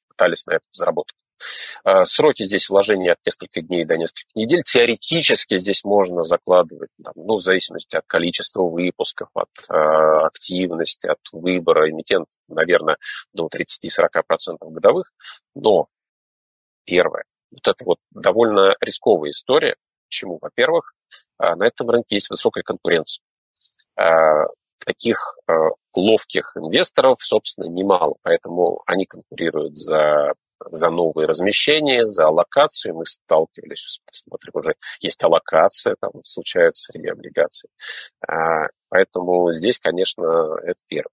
пытались 0.08 0.46
на 0.46 0.54
этом 0.54 0.70
заработать. 0.72 1.18
А, 1.84 2.06
сроки 2.06 2.44
здесь 2.44 2.70
вложения 2.70 3.14
от 3.14 3.20
нескольких 3.26 3.68
дней 3.68 3.86
до 3.86 3.98
нескольких 3.98 4.36
недель. 4.36 4.64
Теоретически 4.64 5.58
здесь 5.58 5.84
можно 5.84 6.24
закладывать, 6.24 6.90
ну, 7.16 7.36
в 7.36 7.42
зависимости 7.42 7.96
от 7.96 8.06
количества 8.08 8.64
выпусков, 8.64 9.30
от 9.34 9.50
э, 9.70 9.74
активности, 9.74 11.08
от 11.08 11.20
выбора 11.32 11.90
эмитента, 11.90 12.32
наверное, 12.48 12.98
до 13.34 13.48
30-40% 13.48 14.58
годовых. 14.62 15.12
Но 15.56 15.88
первое, 16.86 17.24
вот 17.52 17.68
это 17.68 17.86
вот 17.86 17.98
довольно 18.12 18.76
рисковая 18.82 19.32
история. 19.32 19.76
Почему? 20.08 20.40
Во-первых, 20.42 20.94
а, 21.38 21.56
на 21.56 21.68
этом 21.68 21.90
рынке 21.90 22.16
есть 22.16 22.30
высокая 22.30 22.64
конкуренция. 22.64 23.24
Таких 24.86 25.38
ловких 25.94 26.54
инвесторов, 26.56 27.18
собственно, 27.20 27.66
немало, 27.66 28.16
поэтому 28.22 28.82
они 28.86 29.06
конкурируют 29.06 29.78
за 29.78 30.34
за 30.72 30.90
новые 30.90 31.28
размещения, 31.28 32.04
за 32.04 32.26
аллокацию. 32.26 32.96
Мы 32.96 33.06
сталкивались, 33.06 33.80
сейчас 33.80 34.00
посмотрим, 34.06 34.52
уже 34.56 34.76
есть 35.02 35.24
аллокация, 35.24 35.96
там 36.00 36.12
случается 36.24 36.92
среди. 36.92 37.10
А, 38.28 38.68
поэтому 38.90 39.52
здесь, 39.52 39.80
конечно, 39.80 40.58
это 40.64 40.80
первое. 40.88 41.12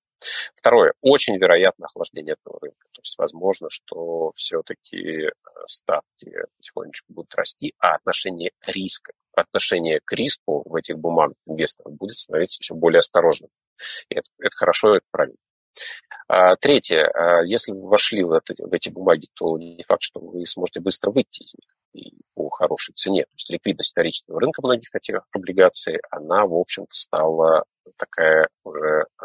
Второе. 0.55 0.95
Очень 1.01 1.37
вероятно 1.37 1.87
охлаждение 1.87 2.35
этого 2.41 2.59
рынка. 2.61 2.89
То 2.93 3.01
есть 3.01 3.19
возможно, 3.19 3.69
что 3.71 4.33
все-таки 4.35 5.27
а, 5.27 5.31
ставки 5.67 6.33
потихонечку 6.57 7.13
будут 7.13 7.35
расти, 7.35 7.75
а 7.79 7.95
отношение 7.95 8.53
риска, 8.67 9.13
отношение 9.35 10.01
к 10.05 10.13
риску 10.13 10.63
в 10.69 10.75
этих 10.75 10.99
бумагах 10.99 11.37
инвесторов 11.47 11.95
будет 11.95 12.17
становиться 12.17 12.59
все 12.61 12.75
более 12.75 12.99
осторожным. 12.99 13.51
И 14.09 14.17
это, 14.17 14.29
это 14.39 14.57
хорошо, 14.57 14.97
это 14.97 15.07
правильно. 15.11 15.37
А, 16.29 16.57
третье. 16.57 17.05
А, 17.15 17.43
если 17.45 17.73
вы 17.73 17.89
вошли 17.89 18.25
в, 18.25 18.33
это, 18.33 18.55
в 18.59 18.73
эти 18.73 18.91
бумаги, 18.91 19.29
то 19.35 19.57
не 19.59 19.85
факт, 19.87 20.03
что 20.03 20.21
вы 20.21 20.45
сможете 20.45 20.81
быстро 20.81 21.11
выйти 21.11 21.43
из 21.43 21.55
них 21.55 21.77
и 21.95 22.19
по 22.35 22.51
хорошей 22.51 22.95
цене. 22.95 23.25
То 23.25 23.35
есть 23.35 23.51
ликвидность 23.51 23.91
вторичного 23.91 24.41
рынка 24.41 24.61
многих 24.63 24.95
этих 24.95 25.21
облигаций, 25.33 26.01
она, 26.11 26.45
в 26.47 26.55
общем-то, 26.55 26.91
стала 26.91 27.65
такая 27.97 28.49
уже 28.65 29.07
а, 29.19 29.25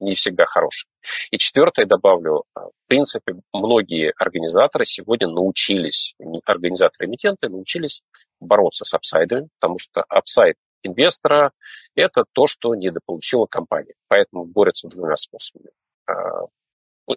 не 0.00 0.14
всегда 0.14 0.46
хорошая. 0.46 0.88
И 1.30 1.36
четвертое 1.36 1.84
добавлю, 1.84 2.44
в 2.54 2.88
принципе, 2.88 3.34
многие 3.52 4.12
организаторы 4.18 4.86
сегодня 4.86 5.28
научились, 5.28 6.14
организаторы-эмитенты 6.46 7.50
научились 7.50 8.02
бороться 8.40 8.84
с 8.84 8.94
апсайдами, 8.94 9.48
потому 9.60 9.78
что 9.78 10.02
апсайд 10.08 10.56
инвестора– 10.82 11.52
это 11.94 12.24
то, 12.32 12.46
что 12.46 12.74
недополучила 12.74 13.46
компания. 13.46 13.94
Поэтому 14.08 14.46
борются 14.46 14.88
двумя 14.88 15.16
способами. 15.16 15.70
А, 16.06 16.46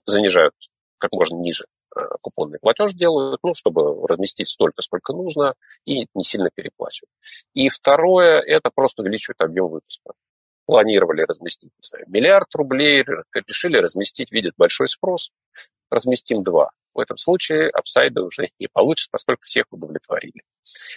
занижают 0.05 0.53
как 0.97 1.11
можно 1.11 1.37
ниже 1.37 1.65
а, 1.95 2.17
купонный 2.21 2.59
платеж 2.59 2.93
делают, 2.93 3.39
ну, 3.43 3.53
чтобы 3.53 4.07
разместить 4.07 4.47
столько, 4.47 4.81
сколько 4.81 5.13
нужно, 5.13 5.53
и 5.85 6.07
не 6.13 6.23
сильно 6.23 6.49
переплачивать. 6.53 7.11
И 7.53 7.69
второе, 7.69 8.39
это 8.39 8.71
просто 8.73 9.01
увеличивают 9.01 9.41
объем 9.41 9.67
выпуска. 9.67 10.13
Планировали 10.65 11.21
разместить, 11.21 11.71
не 11.77 11.87
знаю, 11.87 12.05
миллиард 12.07 12.53
рублей, 12.55 13.05
решили 13.33 13.77
разместить, 13.77 14.31
видят 14.31 14.53
большой 14.57 14.87
спрос, 14.89 15.31
разместим 15.89 16.43
два. 16.43 16.71
В 16.93 16.99
этом 16.99 17.15
случае 17.17 17.69
апсайда 17.69 18.23
уже 18.23 18.49
не 18.57 18.67
получится, 18.67 19.09
поскольку 19.11 19.43
всех 19.43 19.65
удовлетворили. 19.69 20.41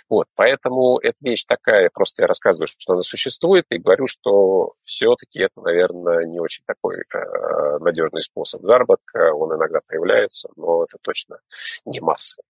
Вот, 0.09 0.27
поэтому 0.35 0.99
эта 0.99 1.17
вещь 1.23 1.45
такая, 1.45 1.91
просто 1.93 2.23
я 2.23 2.27
рассказываю, 2.27 2.67
что 2.67 2.95
она 2.95 3.03
существует, 3.03 3.67
и 3.69 3.77
говорю, 3.77 4.07
что 4.07 4.73
все-таки 4.83 5.41
это, 5.41 5.61
наверное, 5.61 6.25
не 6.25 6.41
очень 6.41 6.65
такой 6.67 7.01
э, 7.01 7.79
надежный 7.81 8.23
способ 8.23 8.63
заработка. 8.63 9.35
Он 9.35 9.55
иногда 9.55 9.81
появляется, 9.87 10.49
но 10.57 10.85
это 10.85 10.97
точно 11.03 11.39
не 11.85 12.01
масса. 12.01 12.43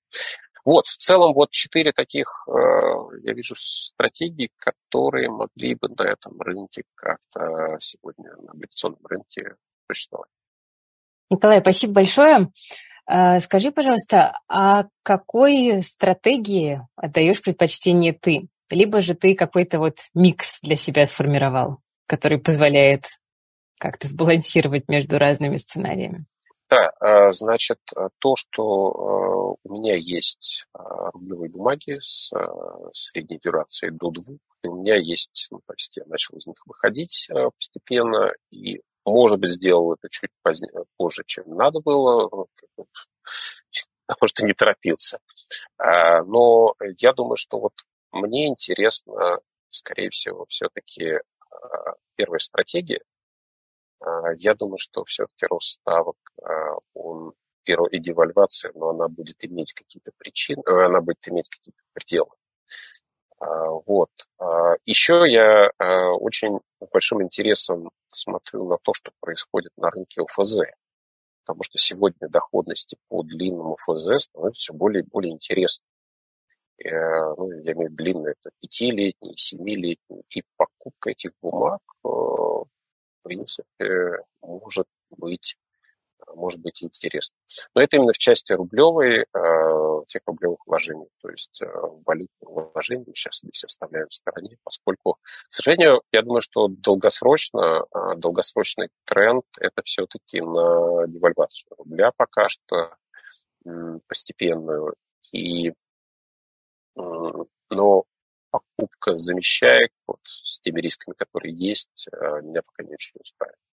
Вот, 0.65 0.87
в 0.87 0.97
целом, 0.97 1.33
вот 1.33 1.51
четыре 1.51 1.93
таких, 1.93 2.45
э, 2.47 2.53
я 3.23 3.33
вижу, 3.33 3.55
стратегии, 3.57 4.51
которые 4.59 5.29
могли 5.29 5.75
бы 5.75 5.89
на 5.89 6.05
этом 6.05 6.41
рынке 6.41 6.85
как-то 6.95 7.77
сегодня, 7.81 8.31
на 8.37 8.53
облигационном 8.53 9.05
рынке 9.07 9.57
существовать. 9.89 10.31
Николай, 11.31 11.61
спасибо 11.61 11.95
большое. 11.95 12.51
А, 13.07 13.39
скажи, 13.41 13.71
пожалуйста, 13.71 14.39
а 14.49 14.87
какой 15.03 15.81
стратегии 15.81 16.81
отдаешь 16.97 17.41
предпочтение 17.41 18.13
ты? 18.13 18.49
Либо 18.71 19.01
же 19.01 19.15
ты 19.15 19.35
какой-то 19.35 19.79
вот 19.79 19.97
микс 20.15 20.61
для 20.61 20.77
себя 20.77 21.07
сформировал, 21.07 21.79
который 22.07 22.39
позволяет 22.39 23.05
как-то 23.79 24.09
сбалансировать 24.09 24.89
между 24.89 25.19
разными 25.19 25.57
сценариями? 25.57 26.27
Да, 26.69 26.93
а, 27.01 27.33
значит, 27.33 27.79
то, 28.19 28.37
что 28.37 28.63
а, 28.63 29.55
у 29.65 29.73
меня 29.73 29.97
есть 29.97 30.67
рублевые 30.75 31.51
бумаги 31.51 31.99
с 32.01 32.33
средней 32.93 33.39
дюрацией 33.39 33.93
до 33.93 34.11
двух, 34.11 34.39
и 34.63 34.69
у 34.69 34.77
меня 34.77 34.97
есть, 34.97 35.49
ну, 35.51 35.61
то 35.67 35.75
есть 35.75 35.97
я 35.97 36.05
начал 36.07 36.37
из 36.37 36.47
них 36.47 36.57
выходить 36.67 37.29
постепенно, 37.57 38.33
и 38.51 38.81
может 39.05 39.39
быть, 39.39 39.53
сделал 39.53 39.95
это 39.95 40.09
чуть 40.09 40.31
позднее, 40.43 40.85
позже, 40.97 41.23
чем 41.27 41.45
надо 41.55 41.81
было, 41.81 42.29
потому 42.29 42.49
что 44.27 44.47
не 44.47 44.53
торопился. 44.53 45.19
А, 45.79 46.23
но 46.25 46.75
я 46.99 47.13
думаю, 47.13 47.37
что 47.37 47.59
вот 47.59 47.73
мне 48.13 48.49
интересно, 48.49 49.39
скорее 49.71 50.11
всего, 50.11 50.47
все-таки 50.49 51.19
а, 51.51 51.95
первая 52.17 52.39
стратегия. 52.39 53.03
А, 54.01 54.33
я 54.37 54.55
думаю, 54.55 54.79
что 54.79 55.05
все-таки 55.05 55.47
рост 55.47 55.81
ставок, 55.81 56.17
он 56.95 57.33
и 57.91 57.99
девальвация, 57.99 58.73
но 58.75 58.91
она 58.91 59.09
будет 59.09 59.45
иметь 59.45 59.73
какие-то 59.73 60.11
причины, 60.19 60.63
э, 60.67 60.87
она 60.87 61.01
будет 61.01 61.27
иметь 61.29 61.49
какие-то 61.49 61.83
пределы. 61.93 62.31
Вот. 63.41 64.11
Еще 64.85 65.25
я 65.29 65.71
очень 66.19 66.61
большим 66.93 67.23
интересом 67.23 67.91
смотрю 68.09 68.69
на 68.69 68.77
то, 68.83 68.93
что 68.93 69.13
происходит 69.21 69.73
на 69.77 69.91
рынке 69.91 70.23
ОФЗ, 70.23 70.61
потому 71.45 71.63
что 71.63 71.79
сегодня 71.79 72.29
доходности 72.29 72.97
по 73.09 73.23
длинному 73.23 73.77
ФЗ 73.77 74.25
становятся 74.25 74.61
все 74.61 74.73
более 74.75 75.03
и 75.03 75.07
более 75.07 75.33
интересны. 75.33 75.85
Э, 76.83 77.35
ну, 77.37 77.51
я 77.61 77.73
имею 77.73 77.89
в 77.89 77.93
виду 77.93 77.97
длинные, 77.97 78.35
это 78.39 78.51
пятилетние, 78.61 79.37
семилетние, 79.37 80.23
и 80.31 80.43
покупка 80.57 81.11
этих 81.11 81.33
бумаг, 81.43 81.81
э, 82.05 82.09
в 82.09 82.67
принципе, 83.23 84.19
может 84.41 84.87
быть 85.11 85.57
может 86.35 86.61
быть 86.61 86.83
интересно. 86.83 87.37
Но 87.75 87.83
это 87.83 87.97
именно 87.97 88.13
в 88.13 88.19
части 88.19 88.53
рублевой, 88.53 89.21
э, 89.21 90.05
тех 90.09 90.23
рублевых 90.27 90.59
вложений. 90.67 91.09
То 91.21 91.31
есть 91.31 91.63
э, 91.63 91.67
валютные 92.07 92.49
вложения 92.73 93.05
мы 93.07 93.15
сейчас 93.15 93.41
здесь 93.43 93.65
оставляем 93.65 94.09
в 94.09 94.15
стороне, 94.15 94.57
поскольку, 94.65 95.15
к 95.15 95.19
сожалению, 95.53 96.03
я 96.13 96.23
думаю, 96.23 96.41
что 96.41 96.69
долгосрочно, 96.69 97.85
э, 97.95 98.17
долгосрочный 98.17 98.89
тренд– 99.05 99.45
это 99.59 99.83
все-таки 99.85 100.41
на 100.41 101.07
девальвацию 101.07 101.71
рубля 101.79 102.11
пока 102.17 102.49
что 102.49 102.95
постепенную. 104.09 104.95
И, 105.33 105.73
но 106.97 108.05
покупка 108.51 109.15
замещает 109.15 109.91
вот, 110.07 110.21
с 110.25 110.61
теми 110.61 110.81
рисками, 110.81 111.15
которые 111.15 111.55
есть, 111.55 112.09
меня 112.43 112.63
пока 112.63 112.83
не 112.83 112.95
очень 112.95 113.21
устраивает. 113.21 113.70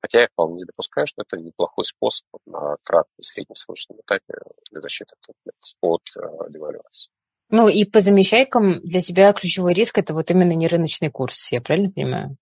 Хотя 0.00 0.22
я 0.22 0.28
вполне 0.28 0.64
допускаю, 0.64 1.06
что 1.06 1.22
это 1.22 1.40
неплохой 1.40 1.84
способ 1.84 2.26
на 2.46 2.76
кратком 2.82 3.14
и 3.18 3.22
среднесрочном 3.22 4.00
этапе 4.00 4.34
для 4.70 4.80
защиты 4.80 5.14
от 5.80 6.02
э, 6.16 6.50
девальвации. 6.50 7.10
Ну 7.50 7.68
и 7.68 7.84
по 7.84 8.00
замещайкам 8.00 8.80
для 8.80 9.00
тебя 9.00 9.32
ключевой 9.32 9.74
риск 9.74 9.98
это 9.98 10.14
вот 10.14 10.30
именно 10.30 10.52
не 10.52 10.68
рыночный 10.68 11.10
курс, 11.10 11.50
я 11.50 11.60
правильно 11.60 11.90
понимаю? 11.90 12.36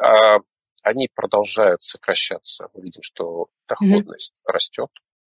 А, 0.00 0.38
они 0.82 1.08
продолжают 1.14 1.82
сокращаться. 1.82 2.68
Мы 2.74 2.82
видим, 2.82 3.02
что 3.02 3.46
доходность 3.66 4.42
mm-hmm. 4.44 4.52
растет. 4.52 4.88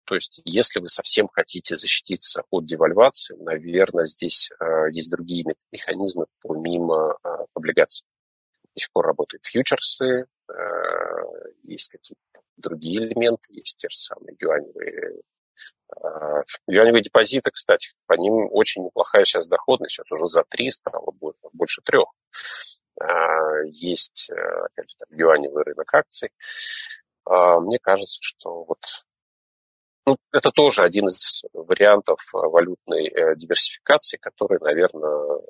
То 0.05 0.15
есть, 0.15 0.41
если 0.45 0.79
вы 0.79 0.87
совсем 0.87 1.27
хотите 1.27 1.75
защититься 1.75 2.43
от 2.51 2.65
девальвации, 2.65 3.35
наверное, 3.37 4.05
здесь 4.05 4.51
э, 4.59 4.91
есть 4.91 5.11
другие 5.11 5.43
механизмы 5.71 6.27
помимо 6.41 7.17
э, 7.23 7.27
облигаций. 7.53 8.05
До 8.75 8.79
сих 8.79 8.91
пор 8.91 9.07
работают 9.07 9.45
фьючерсы, 9.45 10.25
есть 11.63 11.89
какие-то 11.89 12.41
другие 12.57 12.99
элементы, 12.99 13.53
есть 13.53 13.77
те 13.77 13.89
же 13.89 13.97
самые 13.97 14.35
юаневые 14.39 15.21
а, 15.89 16.43
Юаневые 16.67 17.01
депозиты, 17.01 17.51
кстати, 17.51 17.93
по 18.07 18.13
ним 18.13 18.49
очень 18.51 18.83
неплохая 18.83 19.23
сейчас 19.25 19.47
доходность, 19.47 19.93
сейчас 19.93 20.11
уже 20.11 20.25
за 20.27 20.43
3 20.43 20.69
стало 20.69 21.13
больше 21.53 21.81
трех. 21.83 22.07
А, 22.99 23.61
есть, 23.65 24.29
э, 24.29 24.33
опять 24.33 24.89
же, 24.89 24.95
там, 24.97 25.17
юаневый 25.17 25.63
рынок 25.63 25.93
акций. 25.93 26.31
Мне 27.27 27.79
кажется, 27.79 28.19
что 28.21 28.63
вот 28.65 28.79
ну, 30.05 30.17
это 30.31 30.51
тоже 30.51 30.83
один 30.83 31.07
из 31.07 31.43
вариантов 31.53 32.19
валютной 32.31 33.07
э, 33.07 33.35
диверсификации, 33.35 34.17
который, 34.17 34.59
наверное, 34.59 35.41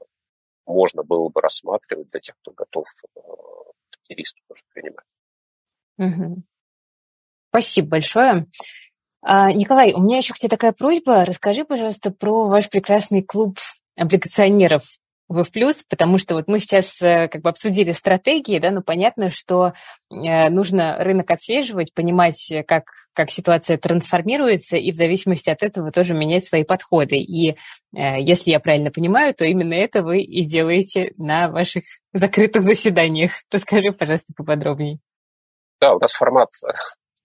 можно 0.65 1.03
было 1.03 1.27
бы 1.27 1.41
рассматривать 1.41 2.09
для 2.09 2.21
тех, 2.21 2.35
кто 2.41 2.51
готов 2.51 2.85
э, 4.05 4.07
такие 4.07 4.17
риски 4.17 4.41
тоже 4.47 4.61
принимать. 4.73 5.05
Угу. 5.97 6.43
Спасибо 7.49 7.87
большое. 7.87 8.47
А, 9.21 9.51
Николай, 9.51 9.93
у 9.93 10.01
меня 10.01 10.17
еще 10.17 10.33
к 10.33 10.37
тебе 10.37 10.49
такая 10.49 10.71
просьба. 10.71 11.25
Расскажи, 11.25 11.65
пожалуйста, 11.65 12.11
про 12.11 12.47
ваш 12.47 12.69
прекрасный 12.69 13.23
клуб 13.23 13.57
облигационеров 13.97 14.83
в 15.27 15.43
плюс, 15.51 15.83
потому 15.83 16.17
что 16.17 16.35
вот 16.35 16.47
мы 16.47 16.59
сейчас 16.59 17.01
э, 17.01 17.27
как 17.27 17.41
бы 17.41 17.49
обсудили 17.49 17.91
стратегии, 17.91 18.59
да, 18.59 18.71
но 18.71 18.81
понятно, 18.81 19.29
что 19.29 19.73
э, 20.11 20.49
нужно 20.49 20.97
рынок 20.99 21.31
отслеживать, 21.31 21.93
понимать, 21.93 22.53
как, 22.67 22.85
как 23.13 23.31
ситуация 23.31 23.77
трансформируется, 23.77 24.77
и 24.77 24.91
в 24.91 24.95
зависимости 24.95 25.49
от 25.49 25.63
этого 25.63 25.91
тоже 25.91 26.13
менять 26.13 26.45
свои 26.45 26.63
подходы. 26.63 27.17
И 27.17 27.51
э, 27.51 27.55
если 28.19 28.51
я 28.51 28.59
правильно 28.59 28.91
понимаю, 28.91 29.33
то 29.33 29.45
именно 29.45 29.73
это 29.73 30.03
вы 30.03 30.19
и 30.21 30.45
делаете 30.45 31.11
на 31.17 31.49
ваших 31.49 31.83
закрытых 32.13 32.63
заседаниях. 32.63 33.31
Расскажи, 33.51 33.91
пожалуйста, 33.91 34.33
поподробнее. 34.35 34.99
Да, 35.81 35.95
у 35.95 35.99
нас 35.99 36.11
формат 36.13 36.49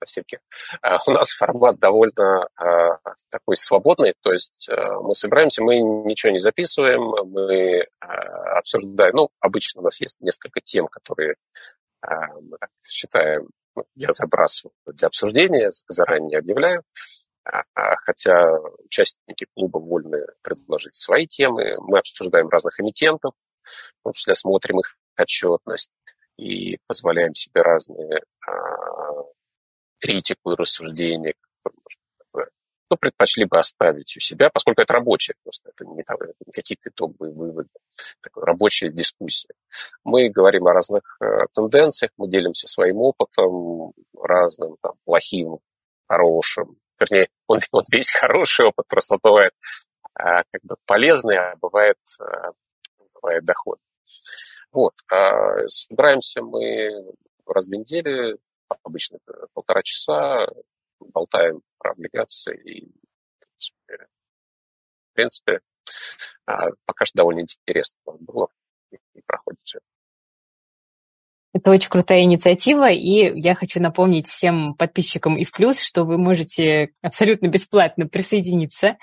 спасибо. 0.03 0.26
А, 0.82 0.98
у 1.07 1.11
нас 1.12 1.32
формат 1.32 1.78
довольно 1.78 2.48
а, 2.57 2.98
такой 3.30 3.57
свободный, 3.57 4.14
то 4.22 4.32
есть 4.32 4.68
а, 4.70 5.01
мы 5.01 5.14
собираемся, 5.14 5.62
мы 5.62 5.78
ничего 5.78 6.32
не 6.32 6.38
записываем, 6.38 7.01
мы 7.30 7.86
обсуждаем, 8.01 9.14
ну, 9.14 9.30
обычно 9.40 9.80
у 9.80 9.84
нас 9.84 10.01
есть 10.01 10.20
несколько 10.20 10.61
тем, 10.61 10.86
которые 10.88 11.36
мы 12.03 12.57
так 12.59 12.70
считаем, 12.82 13.48
ну, 13.76 13.84
я 13.94 14.12
забрасываю 14.12 14.72
для 14.86 15.09
обсуждения, 15.09 15.70
заранее 15.88 16.38
объявляю. 16.38 16.82
а, 17.44 17.62
а, 17.74 17.96
хотя 17.96 18.59
участники 18.84 19.46
клуба 19.55 19.78
вольны 19.78 20.26
предложить 20.42 20.94
свои 20.94 21.26
темы. 21.26 21.76
Мы 21.80 21.98
обсуждаем 21.98 22.48
разных 22.48 22.78
эмитентов, 22.80 23.32
в 24.01 24.05
том 24.05 24.12
числе 24.12 24.34
смотрим 24.34 24.80
их 24.80 24.96
отчетность 25.18 25.98
и 26.36 26.78
позволяем 26.86 27.34
себе 27.34 27.62
разные 27.62 28.22
а, 28.46 28.51
критику 30.01 30.53
и 30.53 30.57
рассуждения, 30.57 31.34
но 32.90 32.96
предпочли 32.96 33.44
бы 33.44 33.57
оставить 33.57 34.16
у 34.16 34.20
себя, 34.20 34.51
поскольку 34.51 34.82
это 34.82 34.94
рабочая 34.94 35.34
просто, 35.44 35.70
это 35.70 35.84
не, 35.84 36.03
там, 36.03 36.18
не 36.44 36.53
какие-то 36.53 36.90
итоговые 36.90 37.32
выводы, 37.32 37.68
такая 38.20 38.44
рабочая 38.44 38.90
дискуссия. 38.90 39.55
Мы 40.03 40.28
говорим 40.28 40.66
о 40.66 40.72
разных 40.72 41.03
э, 41.20 41.46
тенденциях, 41.55 42.11
мы 42.16 42.28
делимся 42.28 42.66
своим 42.66 42.96
опытом, 42.96 43.92
разным, 44.18 44.76
там, 44.82 44.94
плохим, 45.05 45.59
хорошим. 46.09 46.76
Вернее, 46.98 47.28
он, 47.46 47.61
он 47.70 47.84
весь 47.90 48.11
хороший 48.11 48.66
опыт 48.66 48.86
просто 48.88 49.18
бывает 49.22 49.53
э, 50.18 50.42
как 50.51 50.62
бы 50.64 50.74
полезный, 50.84 51.36
а 51.36 51.55
бывает, 51.61 51.98
э, 52.20 52.24
бывает 53.14 53.44
доход. 53.44 53.78
Вот. 54.72 54.94
Э, 55.12 55.66
собираемся 55.68 56.42
мы 56.42 57.14
раз 57.46 57.68
в 57.68 57.70
неделю, 57.70 58.38
обычно 58.83 59.18
полтора 59.55 59.83
часа, 59.83 60.47
болтаем 60.99 61.62
про 61.79 61.93
облигации 61.93 62.57
и, 62.62 62.93
в 63.59 65.14
принципе, 65.14 65.61
а, 66.47 66.71
пока 66.85 67.05
что 67.05 67.18
довольно 67.18 67.41
интересно 67.41 67.99
было 68.07 68.49
и 68.91 69.21
проходит 69.27 69.61
все. 69.62 69.79
Это 71.53 71.71
очень 71.71 71.91
крутая 71.91 72.23
инициатива, 72.23 72.91
и 72.91 73.39
я 73.41 73.55
хочу 73.57 73.81
напомнить 73.81 74.29
всем 74.29 74.75
подписчикам 74.75 75.37
и 75.37 75.45
в 75.45 75.51
плюс, 75.51 75.81
что 75.81 76.05
вы 76.05 76.16
можете 76.16 76.91
абсолютно 77.03 77.49
бесплатно 77.49 78.07
присоединиться 78.07 78.99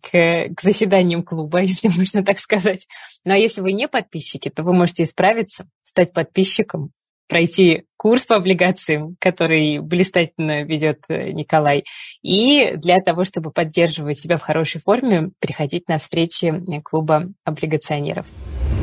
к, 0.00 0.48
к 0.54 0.60
заседаниям 0.60 1.22
клуба, 1.22 1.60
если 1.62 1.88
можно 1.88 2.24
так 2.24 2.38
сказать. 2.38 2.86
Ну 3.24 3.34
а 3.34 3.36
если 3.36 3.60
вы 3.60 3.72
не 3.72 3.88
подписчики, 3.88 4.48
то 4.48 4.62
вы 4.62 4.72
можете 4.72 5.02
исправиться, 5.02 5.68
стать 5.82 6.14
подписчиком, 6.14 6.92
пройти 7.32 7.84
курс 7.96 8.26
по 8.26 8.36
облигациям, 8.36 9.16
который 9.18 9.78
блистательно 9.78 10.64
ведет 10.64 10.98
э, 11.08 11.30
Николай, 11.30 11.84
и 12.20 12.72
для 12.76 13.00
того, 13.00 13.24
чтобы 13.24 13.50
поддерживать 13.50 14.18
себя 14.18 14.36
в 14.36 14.42
хорошей 14.42 14.82
форме, 14.82 15.30
приходить 15.40 15.88
на 15.88 15.96
встречи 15.96 16.44
э, 16.44 16.80
клуба 16.82 17.28
облигационеров. 17.44 18.26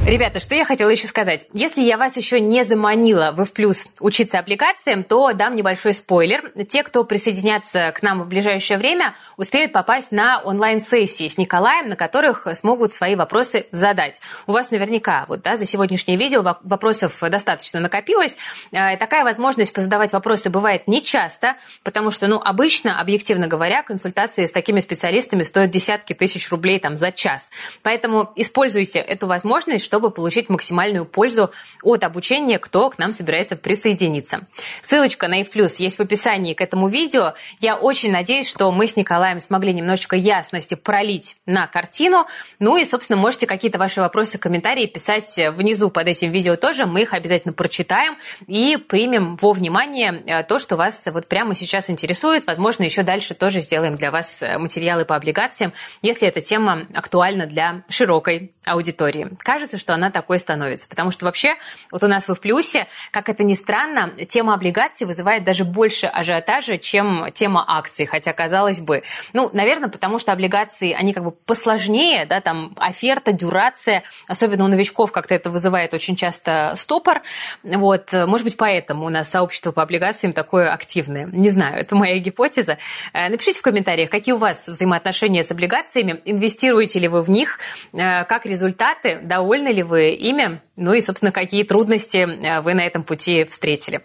Ребята, 0.06 0.40
что 0.40 0.56
я 0.56 0.66
хотела 0.66 0.90
еще 0.90 1.08
сказать. 1.08 1.46
Если 1.54 1.82
я 1.82 1.98
вас 1.98 2.18
еще 2.18 2.40
не 2.40 2.64
заманила 2.64 3.32
в 3.32 3.46
плюс 3.52 3.86
учиться 4.00 4.40
аппликациям, 4.40 5.04
то 5.04 5.34
дам 5.34 5.56
небольшой 5.56 5.94
спойлер. 5.94 6.52
Те, 6.68 6.84
кто 6.84 7.04
присоединятся 7.04 7.92
к 7.92 8.02
нам 8.02 8.24
в 8.24 8.28
ближайшее 8.28 8.80
время, 8.80 9.14
успеют 9.38 9.72
попасть 9.72 10.12
на 10.12 10.42
онлайн-сессии 10.42 11.28
с 11.28 11.38
Николаем, 11.38 11.90
на 11.90 11.96
которых 11.96 12.48
смогут 12.54 12.94
свои 12.94 13.16
вопросы 13.16 13.68
задать. 13.72 14.20
У 14.48 14.54
вас 14.54 14.72
наверняка 14.72 15.26
вот, 15.28 15.42
да, 15.42 15.58
за 15.58 15.66
сегодняшнее 15.66 16.18
видео 16.18 16.42
вопросов 16.64 17.20
достаточно 17.30 17.80
накопилось. 17.80 18.38
Э, 18.72 18.98
такая 18.98 19.24
возможность 19.24 19.74
позадавать 19.74 20.12
вопросы 20.12 20.50
бывает 20.50 20.88
нечасто, 20.88 21.56
потому 21.84 22.10
что, 22.10 22.28
ну, 22.28 22.42
обычно, 22.44 23.00
объективно 23.00 23.48
говоря, 23.48 23.84
консультации 23.84 24.46
с 24.46 24.52
такими 24.52 24.80
специалистами 24.80 25.44
стоят 25.44 25.72
десятки 25.72 26.14
тысяч 26.14 26.50
рублей 26.50 26.80
там 26.80 26.96
за 26.96 27.12
час. 27.12 27.52
Поэтому 27.84 28.32
используйте 28.36 29.00
эту 29.00 29.28
возможность, 29.28 29.89
чтобы 29.90 30.12
получить 30.12 30.50
максимальную 30.50 31.04
пользу 31.04 31.50
от 31.82 32.04
обучения, 32.04 32.60
кто 32.60 32.92
к 32.92 33.00
нам 33.00 33.12
собирается 33.12 33.56
присоединиться. 33.56 34.42
Ссылочка 34.84 35.28
на 35.28 35.42
Plus 35.42 35.78
есть 35.80 35.98
в 35.98 36.00
описании 36.00 36.54
к 36.54 36.62
этому 36.62 36.90
видео. 36.90 37.34
Я 37.60 37.76
очень 37.76 38.12
надеюсь, 38.12 38.48
что 38.48 38.72
мы 38.72 38.86
с 38.86 38.96
Николаем 38.96 39.40
смогли 39.40 39.74
немножечко 39.74 40.16
ясности 40.16 40.76
пролить 40.76 41.38
на 41.48 41.66
картину. 41.66 42.28
Ну 42.60 42.78
и, 42.78 42.86
собственно, 42.86 43.20
можете 43.20 43.48
какие-то 43.48 43.80
ваши 43.80 44.00
вопросы, 44.00 44.38
комментарии 44.38 44.86
писать 44.86 45.40
внизу 45.56 45.90
под 45.90 46.08
этим 46.08 46.32
видео 46.32 46.56
тоже. 46.56 46.86
Мы 46.86 47.02
их 47.02 47.14
обязательно 47.14 47.54
прочитаем 47.54 48.16
и 48.46 48.78
примем 48.78 49.38
во 49.38 49.54
внимание 49.54 50.24
э, 50.28 50.44
то, 50.44 50.60
что 50.60 50.76
вас 50.76 51.08
вот 51.12 51.28
прямо 51.28 51.56
сейчас 51.56 51.90
интересует. 51.90 52.46
Возможно, 52.46 52.84
еще 52.84 53.02
дальше 53.02 53.34
тоже 53.34 53.60
сделаем 53.60 53.96
для 53.96 54.12
вас 54.12 54.44
э, 54.44 54.60
материалы 54.60 55.04
по 55.04 55.16
облигациям, 55.16 55.74
если 56.04 56.28
эта 56.28 56.42
тема 56.42 56.86
актуальна 56.94 57.48
для 57.48 57.82
широкой 57.90 58.52
аудитории. 58.66 59.30
Кажется, 59.40 59.79
что 59.80 59.94
она 59.94 60.12
такой 60.12 60.40
становится. 60.40 60.88
Потому 60.88 61.12
что 61.12 61.26
вообще 61.26 61.56
вот 61.92 62.04
у 62.04 62.08
нас 62.08 62.28
в 62.28 62.36
плюсе, 62.36 62.88
как 63.12 63.30
это 63.30 63.44
ни 63.44 63.54
странно, 63.56 64.14
тема 64.26 64.54
облигаций 64.54 65.08
вызывает 65.08 65.44
даже 65.44 65.66
больше 65.66 66.08
ажиотажа, 66.08 66.78
чем 66.78 67.28
тема 67.34 67.64
акций. 67.68 68.06
Хотя, 68.06 68.34
казалось 68.34 68.80
бы, 68.80 69.04
ну, 69.34 69.50
наверное, 69.54 69.90
потому 69.90 70.20
что 70.20 70.32
облигации, 70.32 70.94
они 70.94 71.14
как 71.14 71.24
бы 71.24 71.32
посложнее, 71.32 72.26
да, 72.26 72.42
там 72.42 72.74
оферта, 72.78 73.32
дюрация, 73.32 74.04
особенно 74.28 74.66
у 74.66 74.68
новичков 74.68 75.12
как-то 75.12 75.34
это 75.34 75.50
вызывает 75.50 75.94
очень 75.94 76.16
часто 76.16 76.74
стопор. 76.76 77.22
Вот, 77.64 78.14
может 78.14 78.44
быть, 78.44 78.58
поэтому 78.58 79.06
у 79.06 79.10
нас 79.10 79.30
сообщество 79.30 79.72
по 79.72 79.84
облигациям 79.84 80.34
такое 80.34 80.72
активное. 80.72 81.26
Не 81.32 81.50
знаю, 81.50 81.80
это 81.80 81.96
моя 81.96 82.18
гипотеза. 82.20 82.78
Э, 83.14 83.30
напишите 83.30 83.60
в 83.60 83.62
комментариях, 83.62 84.10
какие 84.10 84.34
у 84.34 84.38
вас 84.38 84.68
взаимоотношения 84.68 85.44
с 85.44 85.52
облигациями, 85.52 86.22
инвестируете 86.26 87.00
ли 87.00 87.08
вы 87.08 87.22
в 87.22 87.30
них, 87.30 87.60
э, 87.94 88.26
как 88.26 88.46
результаты, 88.46 89.20
довольны 89.24 89.69
ли 89.72 89.84
вы 89.84 90.12
ими, 90.12 90.62
ну 90.76 90.94
и, 90.94 91.02
собственно, 91.02 91.32
какие 91.32 91.64
трудности 91.64 92.18
э, 92.18 92.62
вы 92.62 92.74
на 92.74 92.82
этом 92.82 93.04
пути 93.04 93.44
встретили. 93.46 94.02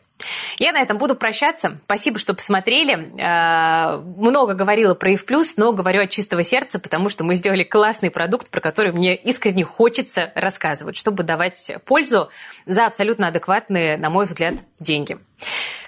Я 0.58 0.72
на 0.72 0.80
этом 0.80 0.98
буду 0.98 1.14
прощаться. 1.16 1.78
Спасибо, 1.84 2.18
что 2.18 2.34
посмотрели. 2.34 2.94
Э, 3.20 3.98
много 3.98 4.54
говорила 4.54 4.94
про 4.94 5.12
EF+, 5.12 5.24
но 5.56 5.72
говорю 5.72 6.02
от 6.02 6.10
чистого 6.10 6.42
сердца, 6.42 6.78
потому 6.78 7.08
что 7.08 7.24
мы 7.24 7.34
сделали 7.34 7.64
классный 7.64 8.10
продукт, 8.10 8.50
про 8.50 8.60
который 8.60 8.92
мне 8.92 9.16
искренне 9.16 9.64
хочется 9.64 10.32
рассказывать, 10.34 10.96
чтобы 10.96 11.22
давать 11.22 11.72
пользу 11.84 12.30
за 12.66 12.86
абсолютно 12.86 13.28
адекватные, 13.28 13.96
на 13.96 14.10
мой 14.10 14.24
взгляд, 14.24 14.54
деньги. 14.78 15.18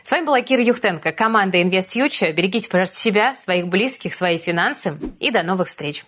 С 0.03 0.11
вами 0.11 0.25
была 0.25 0.41
Кира 0.41 0.63
Юхтенко, 0.63 1.13
команда 1.13 1.59
Invest 1.59 1.97
Future. 1.97 2.33
Берегите, 2.33 2.69
пожалуйста, 2.69 2.97
себя, 2.97 3.35
своих 3.35 3.69
близких, 3.69 4.15
свои 4.15 4.39
финансы 4.39 4.99
и 5.19 5.31
до 5.31 5.43
новых 5.43 5.69
встреч. 5.69 6.05